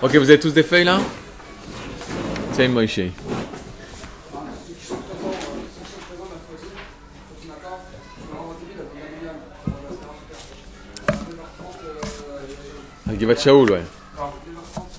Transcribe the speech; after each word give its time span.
Ok, 0.00 0.14
vous 0.14 0.30
avez 0.30 0.38
tous 0.38 0.52
des 0.52 0.62
feuilles 0.62 0.84
là? 0.84 1.00
Tiens, 2.52 2.68
Moïse. 2.68 3.00
Givat 13.18 13.36
Shaoul, 13.36 13.72
ouais. 13.72 13.82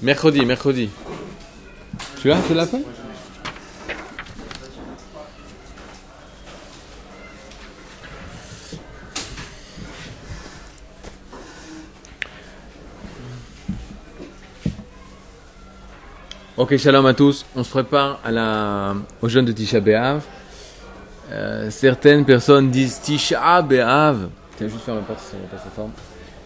Mercredi, 0.02 0.46
mercredi. 0.46 0.90
Tu 2.22 2.28
l'as 2.28 2.38
Tu 2.46 2.54
l'as 2.54 2.68
fait 2.68 2.84
Ok, 16.60 16.76
shalom 16.76 17.06
à 17.06 17.14
tous. 17.14 17.46
On 17.56 17.64
se 17.64 17.70
prépare 17.70 18.20
à 18.22 18.32
la, 18.32 18.94
au 19.22 19.30
jeûne 19.30 19.46
de 19.46 19.54
Tisha 19.54 19.80
B'Av. 19.80 20.24
Euh, 21.32 21.70
certaines 21.70 22.26
personnes 22.26 22.70
disent 22.70 23.00
Tisha 23.00 23.62
B'Av. 23.62 24.28
Tiens, 24.58 24.68
juste 24.68 24.82
faire. 24.84 24.96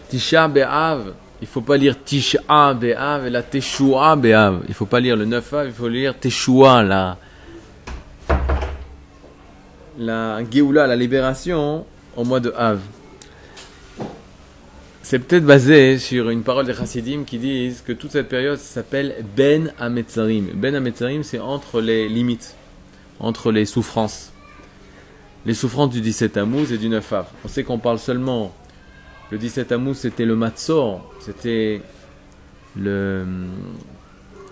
Tisha 0.09 0.47
B'Av. 0.47 1.13
Il 1.41 1.47
faut 1.47 1.61
pas 1.61 1.77
lire 1.77 1.95
Tisha 2.05 2.75
B'Av 2.75 3.25
et 3.25 3.31
la 3.31 3.41
Teshua 3.41 4.15
B'Av. 4.15 4.59
Il 4.67 4.75
faut 4.75 4.85
pas 4.85 4.99
lire 4.99 5.15
le 5.15 5.25
9 5.25 5.53
Av, 5.53 5.65
il 5.65 5.73
faut 5.73 5.87
lire 5.87 6.15
Teshua, 6.19 6.83
la, 6.83 7.17
la 9.97 10.37
Geoula, 10.47 10.85
la 10.85 10.95
libération 10.95 11.87
au 12.15 12.23
mois 12.23 12.39
de 12.39 12.53
Av. 12.55 12.79
C'est 15.13 15.19
peut-être 15.19 15.45
basé 15.45 15.99
sur 15.99 16.31
une 16.31 16.41
parole 16.41 16.65
des 16.65 16.73
Chassidim 16.73 17.23
qui 17.23 17.37
disent 17.37 17.83
que 17.85 17.93
toute 17.93 18.09
cette 18.13 18.29
période 18.29 18.57
s'appelle 18.57 19.23
Ben 19.37 19.71
Ametzarim. 19.77 20.47
Ben 20.55 20.73
Ametzarim, 20.73 21.21
c'est 21.21 21.37
entre 21.37 21.81
les 21.81 22.09
limites, 22.09 22.55
entre 23.19 23.51
les 23.51 23.65
souffrances. 23.65 24.31
Les 25.45 25.53
souffrances 25.53 25.91
du 25.91 26.01
17 26.01 26.31
Tammuz 26.31 26.73
et 26.73 26.79
du 26.79 26.89
9 26.89 27.13
Av. 27.13 27.27
On 27.45 27.47
sait 27.47 27.63
qu'on 27.63 27.77
parle 27.77 27.99
seulement. 27.99 28.55
Le 29.29 29.37
17 29.37 29.67
Tammuz, 29.67 29.93
c'était 29.97 30.25
le 30.25 30.35
Matzor, 30.35 31.07
c'était 31.19 31.83
le, 32.75 33.23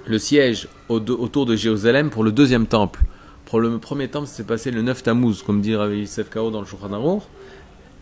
le 0.05 0.19
siège 0.19 0.67
au- 0.89 0.99
autour 0.99 1.47
de 1.47 1.55
Jérusalem 1.55 2.11
pour 2.11 2.23
le 2.23 2.31
deuxième 2.31 2.67
temple. 2.67 3.01
Pour 3.45 3.61
le 3.61 3.79
premier 3.79 4.09
temple, 4.09 4.27
c'est 4.29 4.45
passé 4.45 4.69
le 4.69 4.83
9 4.83 5.01
Tammuz, 5.01 5.41
comme 5.43 5.61
dit 5.61 5.75
Rabbi 5.75 6.01
Yosef 6.01 6.29
Kao 6.29 6.51
dans 6.51 6.59
le 6.61 6.67
Shulchan. 6.67 7.23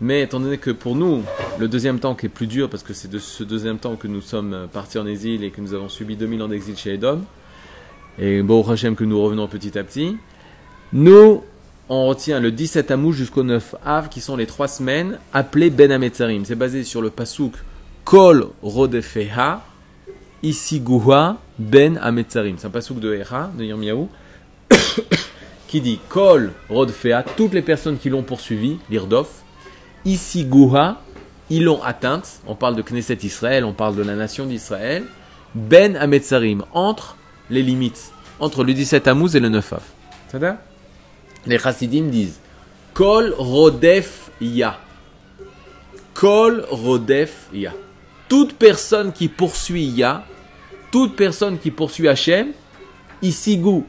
Mais 0.02 0.22
étant 0.22 0.40
donné 0.40 0.58
que 0.58 0.72
pour 0.72 0.96
nous, 0.96 1.24
le 1.60 1.68
deuxième 1.68 2.00
temps 2.00 2.16
qui 2.16 2.28
est 2.28 2.30
plus 2.30 2.48
dur, 2.48 2.70
parce 2.70 2.84
que 2.84 2.94
c'est 2.94 3.10
de 3.10 3.20
ce 3.20 3.44
deuxième 3.44 3.80
temps 3.80 3.98
que 3.98 4.08
nous 4.08 4.22
sommes 4.22 4.54
euh, 4.54 4.68
partis 4.68 4.98
en 4.98 5.06
exil 5.06 5.44
et 5.44 5.52
que 5.52 5.60
nous 5.60 5.74
avons 5.74 5.90
subi 5.90 6.16
2000 6.16 6.42
ans 6.42 6.48
d'exil 6.48 6.78
chez 6.78 6.94
Edom, 6.94 7.24
et 8.18 8.42
Baruch 8.42 8.70
Hashem 8.70 8.96
que 8.96 9.04
nous 9.04 9.22
revenons 9.22 9.48
petit 9.48 9.78
à 9.78 9.84
petit, 9.84 10.16
nous, 10.94 11.44
on 11.90 12.08
retient 12.08 12.40
le 12.40 12.52
17 12.52 12.88
Tammuz 12.88 13.14
jusqu'au 13.14 13.44
9 13.44 13.76
Av, 13.86 14.10
qui 14.10 14.22
sont 14.22 14.38
les 14.38 14.46
trois 14.46 14.68
semaines, 14.68 15.20
appelées 15.34 15.70
Ben 15.70 15.92
Ametzarim. 15.92 16.46
C'est 16.46 16.56
basé 16.56 16.84
sur 16.84 17.02
le 17.02 17.10
pasouk 17.10 17.54
Kol 18.06 18.48
Rodefeha, 18.62 19.66
Isiguha 20.44 21.38
Ben 21.58 22.00
Ametzarim. 22.02 22.56
C'est 22.58 22.68
un 22.68 22.72
pasouk 22.72 23.00
de 23.00 23.14
Echa, 23.14 23.52
de 23.58 23.66
Yirmiyahu, 23.66 24.08
qui 25.68 25.82
dit 25.82 26.00
Kol 26.08 26.54
Rodefeha, 26.70 27.24
toutes 27.24 27.54
les 27.54 27.62
personnes 27.62 27.98
qui 27.98 28.10
l'ont 28.10 28.24
poursuivi, 28.24 28.78
l'Irdof, 28.90 29.44
Ici 30.06 30.46
Gouha, 30.46 31.02
ils 31.50 31.64
l'ont 31.64 31.82
atteinte. 31.84 32.40
On 32.48 32.56
parle 32.56 32.76
de 32.76 32.82
Knesset 32.82 33.20
Israël, 33.24 33.66
on 33.66 33.74
parle 33.74 33.96
de 33.96 34.04
la 34.04 34.16
nation 34.16 34.46
d'Israël. 34.46 35.04
Ben 35.56 35.96
Ametzarim, 35.96 36.64
entre 36.74 37.18
les 37.50 37.64
limites, 37.64 38.12
entre 38.40 38.64
le 38.64 38.74
17 38.74 39.04
Tammuz 39.04 39.36
et 39.36 39.40
le 39.40 39.50
9 39.50 39.74
Av. 39.74 40.56
Les 41.46 41.58
Chassidim 41.58 42.10
disent 42.10 42.40
Kol 42.94 43.34
Rodef 43.38 44.30
Ya. 44.42 44.80
Kol 46.14 46.66
Rodef 46.70 47.48
Ya. 47.54 47.74
Toute 48.28 48.54
personne 48.54 49.12
qui 49.12 49.28
poursuit 49.28 49.86
Ya, 49.86 50.26
toute 50.92 51.16
personne 51.16 51.58
qui 51.58 51.72
poursuit 51.72 52.08
Hachem, 52.08 52.52
Isigou. 53.22 53.86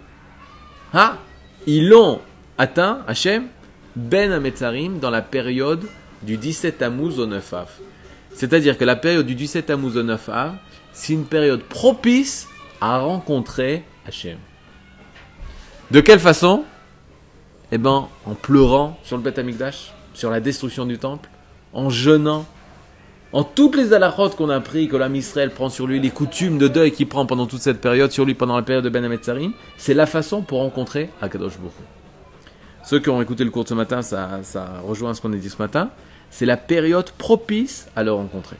Ah, 0.92 1.18
ils 1.66 1.88
l'ont 1.88 2.20
atteint, 2.56 3.04
Hachem, 3.06 3.48
Ben 3.96 4.32
Ametzarim, 4.32 4.98
dans 4.98 5.10
la 5.10 5.22
période 5.22 5.84
du 6.22 6.36
17 6.36 6.78
Tammuz 6.78 7.18
au 7.18 7.26
9 7.26 7.52
Av. 7.52 7.68
C'est-à-dire 8.32 8.78
que 8.78 8.84
la 8.84 8.96
période 8.96 9.26
du 9.26 9.34
17 9.34 9.66
Tammuz 9.66 9.96
au 9.96 10.02
9 10.02 10.28
Av, 10.28 10.54
c'est 10.92 11.12
une 11.12 11.24
période 11.24 11.62
propice 11.62 12.48
à 12.80 12.98
rencontrer 12.98 13.84
Hachem. 14.06 14.38
De 15.90 16.00
quelle 16.00 16.20
façon? 16.20 16.64
Eh 17.72 17.78
ben, 17.78 18.08
en 18.26 18.34
pleurant 18.34 18.98
sur 19.04 19.16
le 19.16 19.22
Beth 19.22 19.38
Amikdash, 19.38 19.92
sur 20.14 20.30
la 20.30 20.40
destruction 20.40 20.86
du 20.86 20.98
temple, 20.98 21.28
en 21.72 21.88
jeûnant, 21.90 22.46
en 23.32 23.44
toutes 23.44 23.76
les 23.76 23.92
alakhot 23.92 24.30
qu'on 24.30 24.50
a 24.50 24.56
appris, 24.56 24.88
que 24.88 24.96
l'âme 24.96 25.14
Israël 25.14 25.50
prend 25.50 25.68
sur 25.68 25.86
lui, 25.86 26.00
les 26.00 26.10
coutumes 26.10 26.58
de 26.58 26.66
deuil 26.66 26.90
qu'il 26.90 27.06
prend 27.06 27.26
pendant 27.26 27.46
toute 27.46 27.60
cette 27.60 27.80
période 27.80 28.10
sur 28.10 28.24
lui, 28.24 28.34
pendant 28.34 28.56
la 28.56 28.62
période 28.62 28.84
de 28.84 28.88
Ben 28.88 29.04
Ametzarim, 29.04 29.52
c'est 29.76 29.94
la 29.94 30.06
façon 30.06 30.42
pour 30.42 30.58
rencontrer 30.58 31.10
Akadosh 31.22 31.58
Baruch. 31.58 31.72
Ceux 32.82 32.98
qui 32.98 33.08
ont 33.08 33.22
écouté 33.22 33.44
le 33.44 33.50
cours 33.50 33.64
de 33.64 33.68
ce 33.68 33.74
matin, 33.74 34.02
ça, 34.02 34.40
ça 34.42 34.80
rejoint 34.84 35.14
ce 35.14 35.20
qu'on 35.20 35.32
a 35.32 35.36
dit 35.36 35.50
ce 35.50 35.58
matin. 35.58 35.90
C'est 36.30 36.46
la 36.46 36.56
période 36.56 37.10
propice 37.12 37.88
à 37.96 38.02
le 38.02 38.12
rencontrer. 38.12 38.56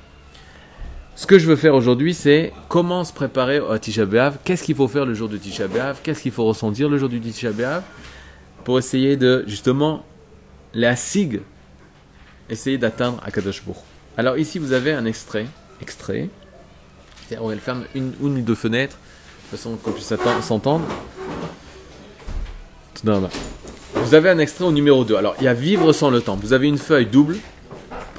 Ce 1.17 1.27
que 1.27 1.39
je 1.39 1.47
veux 1.47 1.57
faire 1.57 1.75
aujourd'hui, 1.75 2.15
c'est 2.15 2.53
comment 2.69 3.05
se 3.05 3.13
préparer 3.13 3.61
à 3.71 3.79
Tisha 3.79 4.07
B'Av. 4.07 4.39
Qu'est-ce 4.45 4.63
qu'il 4.63 4.75
faut 4.75 4.89
faire 4.89 5.05
le 5.05 5.15
jour 5.15 5.29
de 5.29 5.37
Tisha 5.37 5.69
B'Av 5.69 6.01
Qu'est-ce 6.03 6.23
qu'il 6.23 6.33
faut 6.33 6.45
ressentir 6.45 6.89
le 6.89 6.99
jour 6.99 7.09
du 7.09 7.21
Tisha 7.21 7.53
B'Av 7.53 7.83
Pour 8.65 8.79
essayer 8.79 9.17
de, 9.17 9.45
justement, 9.47 10.05
la 10.73 10.97
sig, 10.97 11.43
essayer 12.49 12.79
d'atteindre 12.79 13.21
Akadosh 13.25 13.63
Baruch. 13.65 13.83
Alors 14.17 14.39
ici, 14.39 14.59
vous 14.59 14.73
avez 14.73 14.93
un 14.93 15.05
extrait. 15.05 15.47
Extrait. 15.83 16.29
On 17.39 17.49
va 17.49 17.55
le 17.55 17.61
faire 17.61 17.77
une, 17.95 18.13
une 18.21 18.39
ou 18.39 18.41
deux 18.41 18.55
fenêtres, 18.55 18.97
de 19.51 19.57
façon 19.57 19.77
qu'on 19.77 19.93
puisse 19.93 20.13
s'entendre. 20.43 20.85
Vous 23.95 24.15
avez 24.15 24.31
un 24.31 24.39
extrait 24.39 24.65
au 24.65 24.73
numéro 24.73 25.05
2. 25.05 25.17
Alors, 25.17 25.35
il 25.39 25.45
y 25.45 25.49
a 25.49 25.55
Vivre 25.55 25.93
sans 25.93 26.11
le 26.11 26.21
temple. 26.21 26.45
Vous 26.45 26.53
avez 26.53 26.67
une 26.67 26.79
feuille 26.79 27.07
double. 27.07 27.37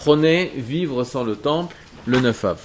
Prenez 0.03 0.51
Vivre 0.56 1.03
sans 1.03 1.23
le 1.23 1.35
temple, 1.35 1.75
le 2.07 2.19
9 2.19 2.45
av. 2.45 2.59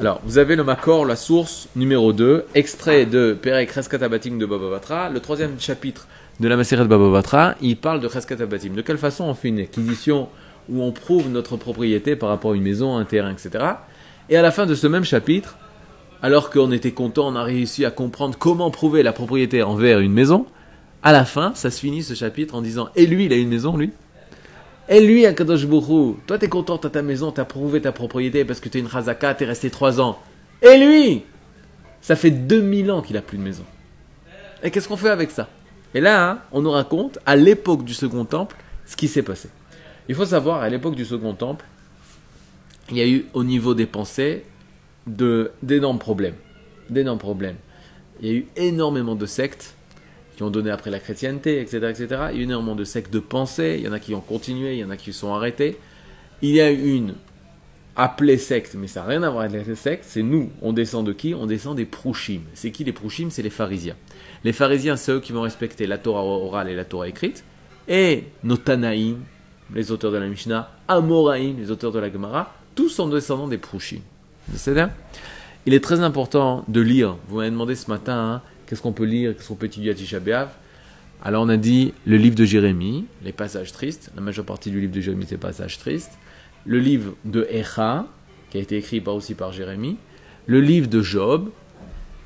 Alors, 0.00 0.20
vous 0.24 0.38
avez 0.38 0.56
le 0.56 0.64
Makor, 0.64 1.06
la 1.06 1.14
source 1.14 1.68
numéro 1.76 2.12
2, 2.12 2.46
extrait 2.56 3.06
de 3.06 3.32
Perek 3.40 3.70
Reskat 3.70 4.02
Abatim 4.02 4.38
de 4.38 4.44
Baba 4.44 4.68
Batra. 4.68 5.08
Le 5.08 5.20
troisième 5.20 5.60
chapitre 5.60 6.08
de 6.40 6.48
la 6.48 6.56
Maseret 6.56 6.82
de 6.82 6.88
Baba 6.88 7.10
Batra, 7.10 7.54
il 7.60 7.76
parle 7.76 8.00
de 8.00 8.08
Reskat 8.08 8.42
Abatim. 8.42 8.70
De 8.70 8.82
quelle 8.82 8.98
façon 8.98 9.26
on 9.26 9.34
fait 9.34 9.50
une 9.50 9.60
acquisition 9.60 10.30
où 10.68 10.82
on 10.82 10.90
prouve 10.90 11.28
notre 11.28 11.56
propriété 11.56 12.16
par 12.16 12.28
rapport 12.28 12.50
à 12.50 12.56
une 12.56 12.64
maison, 12.64 12.96
un 12.96 13.04
terrain, 13.04 13.30
etc. 13.30 13.64
Et 14.28 14.36
à 14.36 14.42
la 14.42 14.50
fin 14.50 14.66
de 14.66 14.74
ce 14.74 14.88
même 14.88 15.04
chapitre, 15.04 15.58
alors 16.22 16.50
qu'on 16.50 16.72
était 16.72 16.90
content, 16.90 17.28
on 17.28 17.36
a 17.36 17.44
réussi 17.44 17.84
à 17.84 17.92
comprendre 17.92 18.36
comment 18.36 18.72
prouver 18.72 19.04
la 19.04 19.12
propriété 19.12 19.62
envers 19.62 20.00
une 20.00 20.12
maison, 20.12 20.44
à 21.04 21.12
la 21.12 21.24
fin, 21.24 21.52
ça 21.54 21.70
se 21.70 21.78
finit 21.78 22.02
ce 22.02 22.14
chapitre 22.14 22.56
en 22.56 22.62
disant 22.62 22.88
Et 22.96 23.06
lui, 23.06 23.26
il 23.26 23.32
a 23.32 23.36
une 23.36 23.48
maison, 23.48 23.76
lui? 23.76 23.92
Et 24.88 25.00
lui, 25.00 25.26
Akadosh 25.26 25.66
Bourou, 25.66 26.16
toi, 26.26 26.38
t'es 26.38 26.48
content, 26.48 26.78
t'as 26.78 26.88
ta 26.88 27.02
maison, 27.02 27.30
t'as 27.30 27.44
prouvé 27.44 27.82
ta 27.82 27.92
propriété 27.92 28.44
parce 28.46 28.58
que 28.58 28.70
t'es 28.70 28.78
une 28.78 28.86
Razaka, 28.86 29.34
t'es 29.34 29.44
resté 29.44 29.68
trois 29.70 30.00
ans. 30.00 30.18
Et 30.62 30.78
lui 30.78 31.24
Ça 32.00 32.16
fait 32.16 32.30
2000 32.30 32.90
ans 32.90 33.02
qu'il 33.02 33.16
a 33.18 33.22
plus 33.22 33.36
de 33.36 33.42
maison. 33.42 33.64
Et 34.62 34.70
qu'est-ce 34.70 34.88
qu'on 34.88 34.96
fait 34.96 35.10
avec 35.10 35.30
ça? 35.30 35.48
Et 35.94 36.00
là, 36.00 36.30
hein, 36.30 36.38
on 36.52 36.62
nous 36.62 36.70
raconte, 36.70 37.18
à 37.26 37.36
l'époque 37.36 37.84
du 37.84 37.92
Second 37.92 38.24
Temple, 38.24 38.56
ce 38.86 38.96
qui 38.96 39.08
s'est 39.08 39.22
passé. 39.22 39.50
Il 40.08 40.14
faut 40.14 40.24
savoir, 40.24 40.62
à 40.62 40.68
l'époque 40.70 40.94
du 40.94 41.04
Second 41.04 41.34
Temple, 41.34 41.66
il 42.90 42.96
y 42.96 43.02
a 43.02 43.06
eu, 43.06 43.26
au 43.34 43.44
niveau 43.44 43.74
des 43.74 43.86
pensées, 43.86 44.44
d'énormes 45.06 45.98
problèmes. 45.98 46.36
D'énormes 46.88 47.18
problèmes. 47.18 47.56
Il 48.20 48.26
y 48.26 48.30
a 48.30 48.34
eu 48.34 48.46
énormément 48.56 49.14
de 49.14 49.26
sectes 49.26 49.74
qui 50.38 50.44
ont 50.44 50.50
donné 50.50 50.70
après 50.70 50.92
la 50.92 51.00
chrétienté, 51.00 51.60
etc., 51.60 51.88
etc. 51.90 52.06
Il 52.32 52.38
y 52.38 52.40
a 52.42 52.44
énormément 52.44 52.76
de 52.76 52.84
sectes 52.84 53.12
de 53.12 53.18
pensée. 53.18 53.74
Il 53.80 53.84
y 53.84 53.88
en 53.88 53.92
a 53.92 53.98
qui 53.98 54.14
ont 54.14 54.20
continué, 54.20 54.74
il 54.74 54.78
y 54.78 54.84
en 54.84 54.90
a 54.90 54.96
qui 54.96 55.12
sont 55.12 55.34
arrêtés. 55.34 55.76
Il 56.42 56.50
y 56.50 56.60
a 56.60 56.70
une 56.70 57.14
appelée 57.96 58.38
secte, 58.38 58.76
mais 58.78 58.86
ça 58.86 59.00
n'a 59.00 59.06
rien 59.06 59.24
à 59.24 59.30
voir 59.30 59.42
avec 59.42 59.66
les 59.66 59.74
sectes. 59.74 60.04
C'est 60.06 60.22
nous. 60.22 60.52
On 60.62 60.72
descend 60.72 61.04
de 61.04 61.12
qui? 61.12 61.34
On 61.34 61.46
descend 61.46 61.76
des 61.76 61.86
prouchim. 61.86 62.42
C'est 62.54 62.70
qui 62.70 62.84
les 62.84 62.92
prouchim? 62.92 63.30
C'est 63.30 63.42
les 63.42 63.50
pharisiens. 63.50 63.96
Les 64.44 64.52
pharisiens, 64.52 64.94
c'est 64.94 65.10
eux 65.10 65.18
qui 65.18 65.32
vont 65.32 65.40
respecter 65.40 65.88
la 65.88 65.98
Torah 65.98 66.22
orale 66.22 66.68
et 66.68 66.76
la 66.76 66.84
Torah 66.84 67.08
écrite. 67.08 67.42
Et 67.88 68.22
nos 68.44 68.58
Tanaïm, 68.58 69.16
les 69.74 69.90
auteurs 69.90 70.12
de 70.12 70.18
la 70.18 70.28
Mishnah, 70.28 70.70
Amoraïm, 70.86 71.58
les 71.58 71.72
auteurs 71.72 71.90
de 71.90 71.98
la 71.98 72.12
Gemara, 72.12 72.54
tous 72.76 72.90
sont 72.90 73.08
descendants 73.08 73.48
des 73.48 73.58
prouchim. 73.58 74.02
Il 75.66 75.74
est 75.74 75.82
très 75.82 75.98
important 75.98 76.64
de 76.68 76.80
lire. 76.80 77.16
Vous 77.26 77.38
m'avez 77.38 77.50
demandé 77.50 77.74
ce 77.74 77.90
matin, 77.90 78.16
hein, 78.16 78.42
qu'est-ce 78.68 78.82
qu'on 78.82 78.92
peut 78.92 79.04
lire, 79.04 79.34
qu'est-ce 79.34 79.48
qu'on 79.48 79.54
peut 79.54 79.66
étudier 79.66 79.90
à 79.90 79.94
Tisha 79.94 80.20
B'Av? 80.20 80.50
Alors 81.24 81.42
on 81.42 81.48
a 81.48 81.56
dit 81.56 81.94
le 82.06 82.16
livre 82.16 82.36
de 82.36 82.44
Jérémie, 82.44 83.06
les 83.24 83.32
passages 83.32 83.72
tristes. 83.72 84.10
La 84.14 84.20
majeure 84.20 84.44
partie 84.44 84.70
du 84.70 84.80
livre 84.80 84.92
de 84.92 85.00
Jérémie, 85.00 85.26
c'est 85.28 85.38
passages 85.38 85.78
tristes. 85.78 86.12
Le 86.66 86.78
livre 86.78 87.14
de 87.24 87.46
Echa, 87.50 88.06
qui 88.50 88.58
a 88.58 88.60
été 88.60 88.76
écrit 88.76 89.02
aussi 89.06 89.34
par 89.34 89.52
Jérémie. 89.52 89.96
Le 90.46 90.60
livre 90.60 90.88
de 90.88 91.02
Job. 91.02 91.50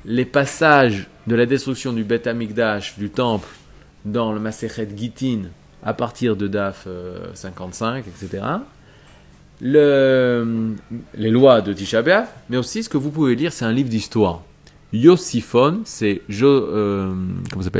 les 0.05 0.25
passages 0.25 1.07
de 1.27 1.35
la 1.35 1.45
destruction 1.45 1.93
du 1.93 2.03
Beth 2.03 2.27
Amikdash, 2.27 2.97
du 2.97 3.09
temple, 3.09 3.47
dans 4.03 4.33
le 4.33 4.39
Masechet 4.41 4.89
Gitin, 4.95 5.43
à 5.81 5.93
partir 5.93 6.35
de 6.35 6.47
DAF 6.47 6.87
55, 7.33 8.05
etc. 8.05 8.43
Le, 9.61 10.75
les 11.13 11.29
lois 11.29 11.61
de 11.61 11.71
Tisha 11.71 12.01
B'Av, 12.01 12.27
mais 12.49 12.57
aussi 12.57 12.83
ce 12.83 12.89
que 12.89 12.97
vous 12.97 13.11
pouvez 13.11 13.35
lire, 13.35 13.53
c'est 13.53 13.63
un 13.63 13.71
livre 13.71 13.87
d'histoire. 13.89 14.41
Yosiphone, 14.93 15.81
c'est 15.85 16.21
jo, 16.29 16.47
euh, 16.47 17.13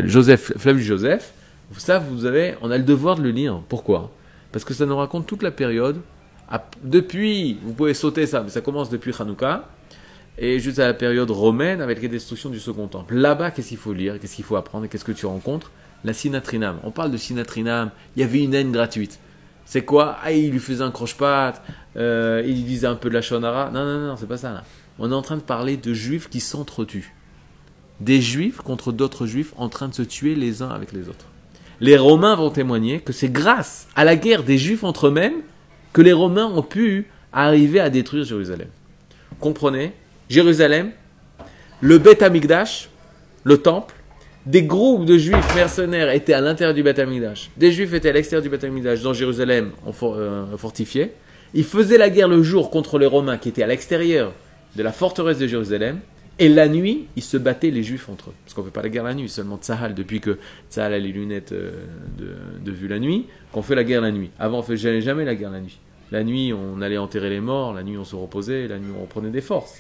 Joseph, 0.06 0.54
Flavius 0.58 0.86
Joseph. 0.86 1.34
Ça, 1.78 2.00
vous 2.00 2.26
avez, 2.26 2.56
on 2.62 2.72
a 2.72 2.78
le 2.78 2.84
devoir 2.84 3.16
de 3.16 3.22
le 3.22 3.30
lire. 3.30 3.62
Pourquoi? 3.70 4.12
Parce 4.52 4.66
que 4.66 4.74
ça 4.74 4.86
nous 4.86 4.98
raconte 4.98 5.28
toute 5.28 5.44
la 5.44 5.52
période. 5.52 5.98
Depuis, 6.84 7.58
vous 7.64 7.74
pouvez 7.74 7.94
sauter 7.94 8.26
ça, 8.26 8.42
mais 8.42 8.50
ça 8.50 8.62
commence 8.62 8.90
depuis 8.90 9.14
Hanouka 9.18 9.68
et 10.38 10.60
juste 10.60 10.80
à 10.80 10.88
la 10.88 10.94
période 10.94 11.30
romaine 11.30 11.82
avec 11.82 12.02
les 12.02 12.08
destructions 12.10 12.50
du 12.50 12.60
Second 12.60 12.88
Temple. 12.88 13.16
Là-bas, 13.16 13.52
qu'est-ce 13.52 13.70
qu'il 13.70 13.78
faut 13.78 13.94
lire? 13.94 14.20
Qu'est-ce 14.20 14.36
qu'il 14.36 14.46
faut 14.46 14.56
apprendre? 14.56 14.88
Qu'est-ce 14.88 15.06
que 15.06 15.12
tu 15.12 15.26
rencontres? 15.26 15.72
La 16.04 16.14
sinatrinam. 16.14 16.80
On 16.84 16.92
parle 16.92 17.12
de 17.12 17.18
sinatrinam. 17.18 17.92
Il 18.16 18.22
y 18.22 18.24
avait 18.24 18.44
une 18.44 18.54
haine 18.54 18.72
gratuite. 18.72 19.20
C'est 19.66 19.86
quoi? 19.86 20.18
Ah, 20.22 20.32
il 20.32 20.52
lui 20.52 20.60
faisait 20.60 20.84
un 20.84 20.92
croche-patte, 20.92 21.62
euh, 21.96 22.44
il 22.46 22.66
disait 22.66 22.88
un 22.88 22.96
peu 22.96 23.10
de 23.10 23.14
la 23.14 23.22
shonara. 23.22 23.72
Non, 23.72 23.86
non, 23.86 24.08
non, 24.08 24.18
c'est 24.18 24.28
pas 24.28 24.38
ça. 24.38 24.52
Là. 24.52 24.64
On 25.00 25.12
est 25.12 25.16
en 25.16 25.22
train 25.22 25.38
de 25.38 25.42
parler 25.42 25.78
de 25.78 25.94
juifs 25.94 26.30
qui 26.30 26.40
s'entretuent. 26.40 27.14
Des 28.00 28.22
juifs 28.22 28.58
contre 28.58 28.92
d'autres 28.92 29.26
juifs 29.26 29.54
en 29.58 29.70
train 29.70 29.88
de 29.88 29.94
se 29.94 30.02
tuer 30.02 30.36
les 30.36 30.62
uns 30.62 30.70
avec 30.70 30.92
les 30.92 31.10
autres. 31.10 31.28
Les 31.80 31.98
Romains 31.98 32.36
vont 32.36 32.50
témoigner 32.50 33.00
que 33.00 33.14
c'est 33.14 33.32
grâce 33.32 33.88
à 33.96 34.04
la 34.04 34.16
guerre 34.16 34.44
des 34.44 34.58
juifs 34.58 34.84
entre 34.84 35.08
eux-mêmes 35.08 35.42
que 35.92 36.02
les 36.02 36.14
Romains 36.14 36.46
ont 36.46 36.62
pu 36.62 37.08
arriver 37.32 37.80
à 37.80 37.90
détruire 37.90 38.24
Jérusalem. 38.24 38.68
Comprenez 39.40 39.94
Jérusalem, 40.30 40.92
le 41.82 41.98
Beth 41.98 42.22
Amikdash, 42.22 42.90
le 43.44 43.58
temple, 43.58 43.96
des 44.46 44.64
groupes 44.64 45.06
de 45.06 45.18
juifs 45.18 45.54
mercenaires 45.54 46.10
étaient 46.12 46.34
à 46.34 46.42
l'intérieur 46.42 46.74
du 46.74 46.84
Beth 46.84 47.00
Amikdash, 47.00 47.50
des 47.58 47.72
juifs 47.72 47.94
étaient 47.94 48.10
à 48.10 48.14
l'extérieur 48.14 48.44
du 48.44 48.50
Beth 48.50 48.64
Amikdash, 48.64 49.02
dans 49.02 49.14
Jérusalem, 49.14 49.72
euh, 50.04 50.58
fortifié. 50.58 51.12
Ils 51.54 51.64
faisaient 51.64 51.98
la 51.98 52.10
guerre 52.10 52.28
le 52.28 52.44
jour 52.44 52.70
contre 52.70 52.98
les 53.00 53.06
Romains 53.06 53.38
qui 53.38 53.50
étaient 53.50 53.64
à 53.64 53.68
l'extérieur 53.68 54.34
de 54.76 54.84
la 54.84 54.92
forteresse 54.92 55.40
de 55.40 55.48
Jérusalem, 55.48 56.00
et 56.40 56.50
la 56.50 56.68
nuit, 56.68 57.06
ils 57.16 57.24
se 57.24 57.38
battaient 57.38 57.70
les 57.70 57.84
juifs 57.84 58.10
entre 58.10 58.32
eux. 58.32 58.34
Parce 58.44 58.56
qu'on 58.56 58.62
ne 58.62 58.68
fait 58.68 58.74
pas 58.74 58.82
la 58.82 58.90
guerre 58.90 59.04
la 59.04 59.14
nuit, 59.14 59.30
seulement 59.30 59.58
Tzahal, 59.58 59.94
depuis 59.94 60.20
que 60.20 60.40
Tzahal 60.72 60.94
a 60.94 61.00
les 61.00 61.12
lunettes 61.12 61.52
euh, 61.52 61.86
de, 62.18 62.72
vue 62.72 62.88
la 62.88 63.00
nuit, 63.00 63.28
qu'on 63.52 63.62
fait 63.62 63.76
la 63.76 63.84
guerre 63.84 64.02
la 64.02 64.12
nuit. 64.12 64.32
Avant, 64.40 64.60
on 64.60 64.64
faisait 64.64 65.02
jamais 65.02 65.26
la 65.26 65.36
guerre 65.36 65.52
la 65.52 65.60
nuit. 65.60 65.80
La 66.12 66.24
nuit, 66.24 66.52
on 66.54 66.82
allait 66.82 66.98
enterrer 66.98 67.30
les 67.30 67.40
morts, 67.40 67.74
la 67.74 67.84
nuit, 67.84 67.98
on 67.98 68.04
se 68.04 68.16
reposait, 68.16 68.68
la 68.68 68.80
nuit, 68.80 68.92
on 69.00 69.06
prenait 69.06 69.30
des 69.30 69.42
forces. 69.42 69.80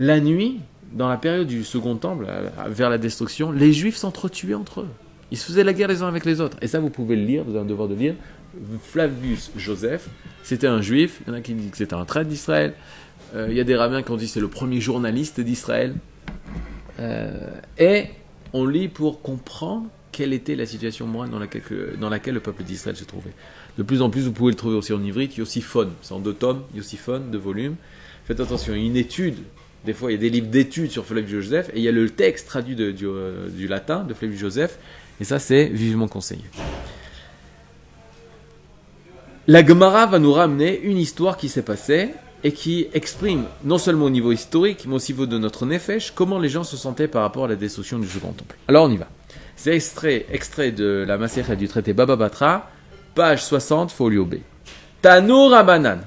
La 0.00 0.20
nuit, 0.20 0.60
dans 0.92 1.08
la 1.08 1.16
période 1.16 1.46
du 1.46 1.62
Second 1.62 1.96
Temple, 1.96 2.26
vers 2.68 2.90
la 2.90 2.98
destruction, 2.98 3.52
les 3.52 3.72
Juifs 3.72 3.96
s'entretuaient 3.96 4.54
entre 4.54 4.80
eux. 4.80 4.88
Ils 5.30 5.38
se 5.38 5.46
faisaient 5.46 5.64
la 5.64 5.72
guerre 5.72 5.88
les 5.88 6.02
uns 6.02 6.08
avec 6.08 6.24
les 6.24 6.40
autres. 6.40 6.56
Et 6.60 6.66
ça, 6.66 6.78
vous 6.78 6.90
pouvez 6.90 7.16
le 7.16 7.24
lire, 7.24 7.44
vous 7.44 7.52
avez 7.52 7.60
un 7.60 7.64
devoir 7.64 7.88
de 7.88 7.94
lire. 7.94 8.14
Flavius 8.82 9.50
Joseph, 9.56 10.08
c'était 10.42 10.66
un 10.66 10.82
juif. 10.82 11.22
Il 11.26 11.30
y 11.30 11.30
en 11.30 11.38
a 11.38 11.40
qui 11.40 11.54
disent 11.54 11.70
que 11.70 11.76
c'était 11.78 11.94
un 11.94 12.04
traître 12.04 12.28
d'Israël. 12.28 12.74
Euh, 13.34 13.48
il 13.50 13.56
y 13.56 13.60
a 13.60 13.64
des 13.64 13.76
rabbins 13.76 14.02
qui 14.02 14.10
ont 14.10 14.16
dit 14.16 14.28
c'est 14.28 14.40
le 14.40 14.48
premier 14.48 14.80
journaliste 14.80 15.40
d'Israël. 15.40 15.94
Euh, 17.00 17.48
et 17.78 18.06
on 18.52 18.66
lit 18.66 18.88
pour 18.88 19.22
comprendre 19.22 19.86
quelle 20.12 20.32
était 20.32 20.56
la 20.56 20.66
situation 20.66 21.06
morale 21.06 21.30
dans 21.30 21.38
laquelle, 21.38 21.62
dans 21.98 22.10
laquelle 22.10 22.34
le 22.34 22.40
peuple 22.40 22.62
d'Israël 22.64 22.96
se 22.96 23.04
trouvait. 23.04 23.32
De 23.78 23.82
plus 23.82 24.02
en 24.02 24.10
plus, 24.10 24.22
vous 24.22 24.32
pouvez 24.32 24.50
le 24.50 24.56
trouver 24.56 24.76
aussi 24.76 24.92
en 24.92 25.02
ivrite, 25.02 25.36
Yossiphone. 25.36 25.92
C'est 26.02 26.12
en 26.12 26.20
deux 26.20 26.34
tomes, 26.34 26.62
Yossiphone, 26.74 27.30
deux 27.30 27.38
volumes. 27.38 27.76
Faites 28.26 28.40
attention, 28.40 28.74
une 28.74 28.96
étude 28.96 29.36
des 29.84 29.94
fois, 29.94 30.12
il 30.12 30.14
y 30.14 30.18
a 30.18 30.20
des 30.20 30.30
livres 30.30 30.46
d'études 30.46 30.90
sur 30.90 31.04
Flavius 31.04 31.44
Joseph, 31.44 31.70
et 31.70 31.78
il 31.78 31.82
y 31.82 31.88
a 31.88 31.92
le 31.92 32.08
texte 32.08 32.46
traduit 32.46 32.76
euh, 32.78 33.48
du, 33.48 33.66
latin 33.66 34.04
de 34.04 34.14
Flavius 34.14 34.38
Joseph, 34.38 34.78
et 35.20 35.24
ça, 35.24 35.38
c'est 35.38 35.66
vivement 35.66 36.08
conseillé. 36.08 36.44
La 39.48 39.66
Gemara 39.66 40.06
va 40.06 40.20
nous 40.20 40.32
ramener 40.32 40.80
une 40.82 40.98
histoire 40.98 41.36
qui 41.36 41.48
s'est 41.48 41.62
passée 41.62 42.10
et 42.44 42.52
qui 42.52 42.88
exprime, 42.92 43.44
non 43.64 43.78
seulement 43.78 44.06
au 44.06 44.10
niveau 44.10 44.32
historique, 44.32 44.84
mais 44.86 44.94
aussi 44.94 45.12
au 45.12 45.16
niveau 45.16 45.26
de 45.26 45.38
notre 45.38 45.64
nefesh, 45.66 46.12
comment 46.12 46.38
les 46.38 46.48
gens 46.48 46.64
se 46.64 46.76
sentaient 46.76 47.08
par 47.08 47.22
rapport 47.22 47.44
à 47.44 47.48
la 47.48 47.56
destruction 47.56 47.98
du 47.98 48.08
Second 48.08 48.32
Temple. 48.32 48.56
Alors 48.68 48.86
on 48.86 48.90
y 48.90 48.96
va. 48.96 49.08
C'est 49.56 49.74
extrait, 49.74 50.26
extrait 50.30 50.72
de 50.72 51.04
la 51.06 51.18
Maserhet 51.18 51.56
du 51.56 51.68
traité 51.68 51.92
Baba 51.92 52.16
Batra, 52.16 52.68
page 53.14 53.44
60, 53.44 53.92
folio 53.92 54.24
B. 54.24 54.36
Tanur 55.02 55.54
Abanan. 55.54 56.00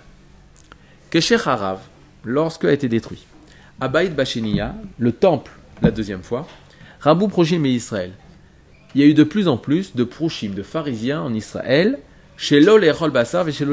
Kesher 1.09 1.37
Harav, 1.45 1.79
lorsque 2.25 2.65
a 2.65 2.71
été 2.71 2.89
détruit. 2.89 3.25
Abaïd 3.79 4.15
Bachenia, 4.15 4.75
le 4.97 5.11
temple, 5.11 5.51
la 5.81 5.91
deuxième 5.91 6.23
fois, 6.23 6.47
Rabou 6.99 7.27
Prochim 7.27 7.63
et 7.65 7.69
Israël. 7.69 8.11
Il 8.93 9.01
y 9.01 9.03
a 9.03 9.07
eu 9.07 9.13
de 9.13 9.23
plus 9.23 9.47
en 9.47 9.57
plus 9.57 9.95
de 9.95 10.03
Prochim, 10.03 10.49
de 10.49 10.63
pharisiens 10.63 11.21
en 11.21 11.33
Israël, 11.33 11.99
chez 12.37 12.59
l'ol 12.59 12.83
et 12.83 12.91
Bassar 13.11 13.47
et 13.47 13.51
chez 13.51 13.65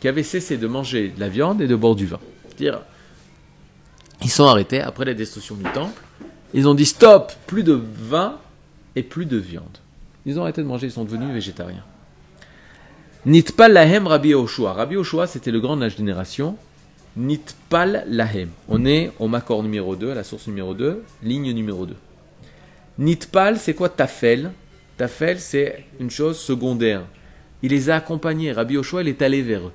qui 0.00 0.08
avaient 0.08 0.22
cessé 0.22 0.56
de 0.56 0.66
manger 0.66 1.08
de 1.08 1.20
la 1.20 1.28
viande 1.28 1.60
et 1.60 1.66
de 1.66 1.74
boire 1.74 1.94
du 1.94 2.06
vin. 2.06 2.20
C'est-à-dire, 2.48 2.80
ils 4.22 4.30
sont 4.30 4.44
arrêtés 4.44 4.80
après 4.80 5.04
la 5.04 5.14
destruction 5.14 5.56
du 5.56 5.64
temple. 5.64 6.00
Ils 6.54 6.68
ont 6.68 6.74
dit 6.74 6.86
stop, 6.86 7.32
plus 7.46 7.62
de 7.62 7.72
vin 7.72 8.36
et 8.96 9.02
plus 9.02 9.26
de 9.26 9.36
viande. 9.36 9.78
Ils 10.26 10.38
ont 10.38 10.42
arrêté 10.42 10.62
de 10.62 10.66
manger, 10.66 10.86
ils 10.86 10.92
sont 10.92 11.04
devenus 11.04 11.32
végétariens. 11.32 11.84
Nitpal 13.26 13.72
lahem 13.72 14.06
Rabbi 14.06 14.34
Oshua. 14.34 14.72
Rabbi 14.72 14.96
Oshua, 14.96 15.26
c'était 15.26 15.50
le 15.50 15.60
grand 15.60 15.76
de 15.76 15.82
la 15.82 15.88
génération. 15.88 16.56
Nitpal 17.16 18.04
Lahem. 18.08 18.50
On 18.68 18.84
est 18.86 19.10
au 19.18 19.26
Makor 19.26 19.62
numéro 19.62 19.96
2, 19.96 20.12
à 20.12 20.14
la 20.14 20.24
source 20.24 20.46
numéro 20.46 20.74
2, 20.74 21.02
ligne 21.22 21.52
numéro 21.52 21.84
2. 21.86 21.96
Nitpal, 22.98 23.58
c'est 23.58 23.74
quoi 23.74 23.88
Tafel? 23.88 24.52
Tafel, 24.96 25.40
c'est 25.40 25.84
une 25.98 26.10
chose 26.10 26.38
secondaire. 26.38 27.02
Il 27.62 27.70
les 27.70 27.90
a 27.90 27.96
accompagnés. 27.96 28.52
Rabbi 28.52 28.76
Oshua, 28.76 29.02
il 29.02 29.08
est 29.08 29.22
allé 29.22 29.42
vers 29.42 29.66
eux. 29.66 29.72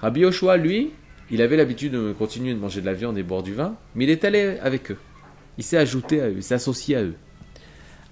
Rabbi 0.00 0.24
Oshua, 0.24 0.56
lui, 0.56 0.90
il 1.30 1.40
avait 1.40 1.56
l'habitude 1.56 1.92
de 1.92 2.12
continuer 2.12 2.52
de 2.52 2.58
manger 2.58 2.80
de 2.80 2.86
la 2.86 2.92
viande 2.92 3.16
et 3.16 3.22
boire 3.22 3.42
du 3.42 3.54
vin, 3.54 3.74
mais 3.94 4.04
il 4.04 4.10
est 4.10 4.24
allé 4.24 4.58
avec 4.62 4.90
eux. 4.90 4.98
Il 5.58 5.64
s'est 5.64 5.78
ajouté 5.78 6.20
à 6.20 6.28
eux, 6.28 6.34
il 6.36 6.42
s'est 6.42 6.54
associé 6.54 6.96
à 6.96 7.02
eux. 7.02 7.14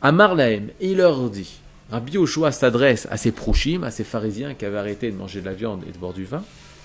Amar 0.03 0.35
Lahem, 0.35 0.69
il 0.81 0.97
leur 0.97 1.29
dit, 1.29 1.61
Rabbi 1.91 2.17
Oshua 2.17 2.53
s'adresse 2.53 3.07
à 3.11 3.17
ses 3.17 3.33
prochim, 3.33 3.83
à 3.83 3.91
ses 3.91 4.05
pharisiens 4.05 4.55
qui 4.55 4.65
avaient 4.65 4.79
arrêté 4.79 5.11
de 5.11 5.17
manger 5.17 5.41
de 5.41 5.47
la 5.47 5.53
viande 5.53 5.83
et 5.89 5.93
de 5.93 5.99
boire 5.99 6.13
du 6.13 6.25
vin, 6.25 6.43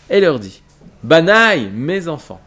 et 0.10 0.20
leur 0.20 0.40
dit, 0.40 0.62
Banaï, 1.04 1.70
mes 1.72 2.08
enfants. 2.08 2.42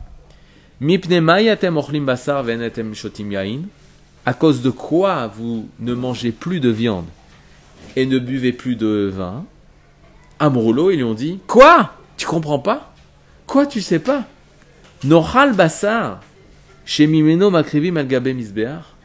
À 4.26 4.35
cause 4.35 4.62
de 4.62 4.71
quoi 4.71 5.26
vous 5.28 5.68
ne 5.80 5.95
mangez 5.95 6.33
plus 6.33 6.61
de 6.61 6.68
viande 6.68 7.07
et 7.97 8.07
ne 8.07 8.18
buvez 8.18 8.52
plus 8.52 8.76
de 8.76 9.11
vin 9.12 9.45
Amroulo, 10.38 10.90
ils 10.90 10.97
lui 10.97 11.04
ont 11.04 11.14
dit 11.14 11.40
Quoi? 11.47 11.92
Tu 12.16 12.26
comprends 12.26 12.59
pas? 12.59 12.92
Quoi 13.47 13.66
tu 13.66 13.80
sais 13.80 13.99
pas? 13.99 14.25
Nochal 15.04 15.54
basar, 15.54 16.21
chez 16.85 17.07
Mimeno 17.07 17.50
makrivi 17.50 17.90
malgabe 17.90 18.28
misbear. 18.28 18.97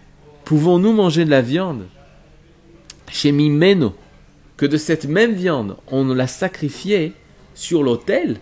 Pouvons-nous 0.45 0.91
manger 0.91 1.25
de 1.25 1.29
la 1.29 1.41
viande? 1.41 1.85
Chez 3.09 3.31
Mimeno, 3.31 3.95
que 4.57 4.65
de 4.65 4.77
cette 4.77 5.05
même 5.05 5.33
viande, 5.33 5.77
on 5.87 6.05
l'a 6.13 6.27
sacrifiée 6.27 7.13
sur 7.53 7.83
l'autel? 7.83 8.39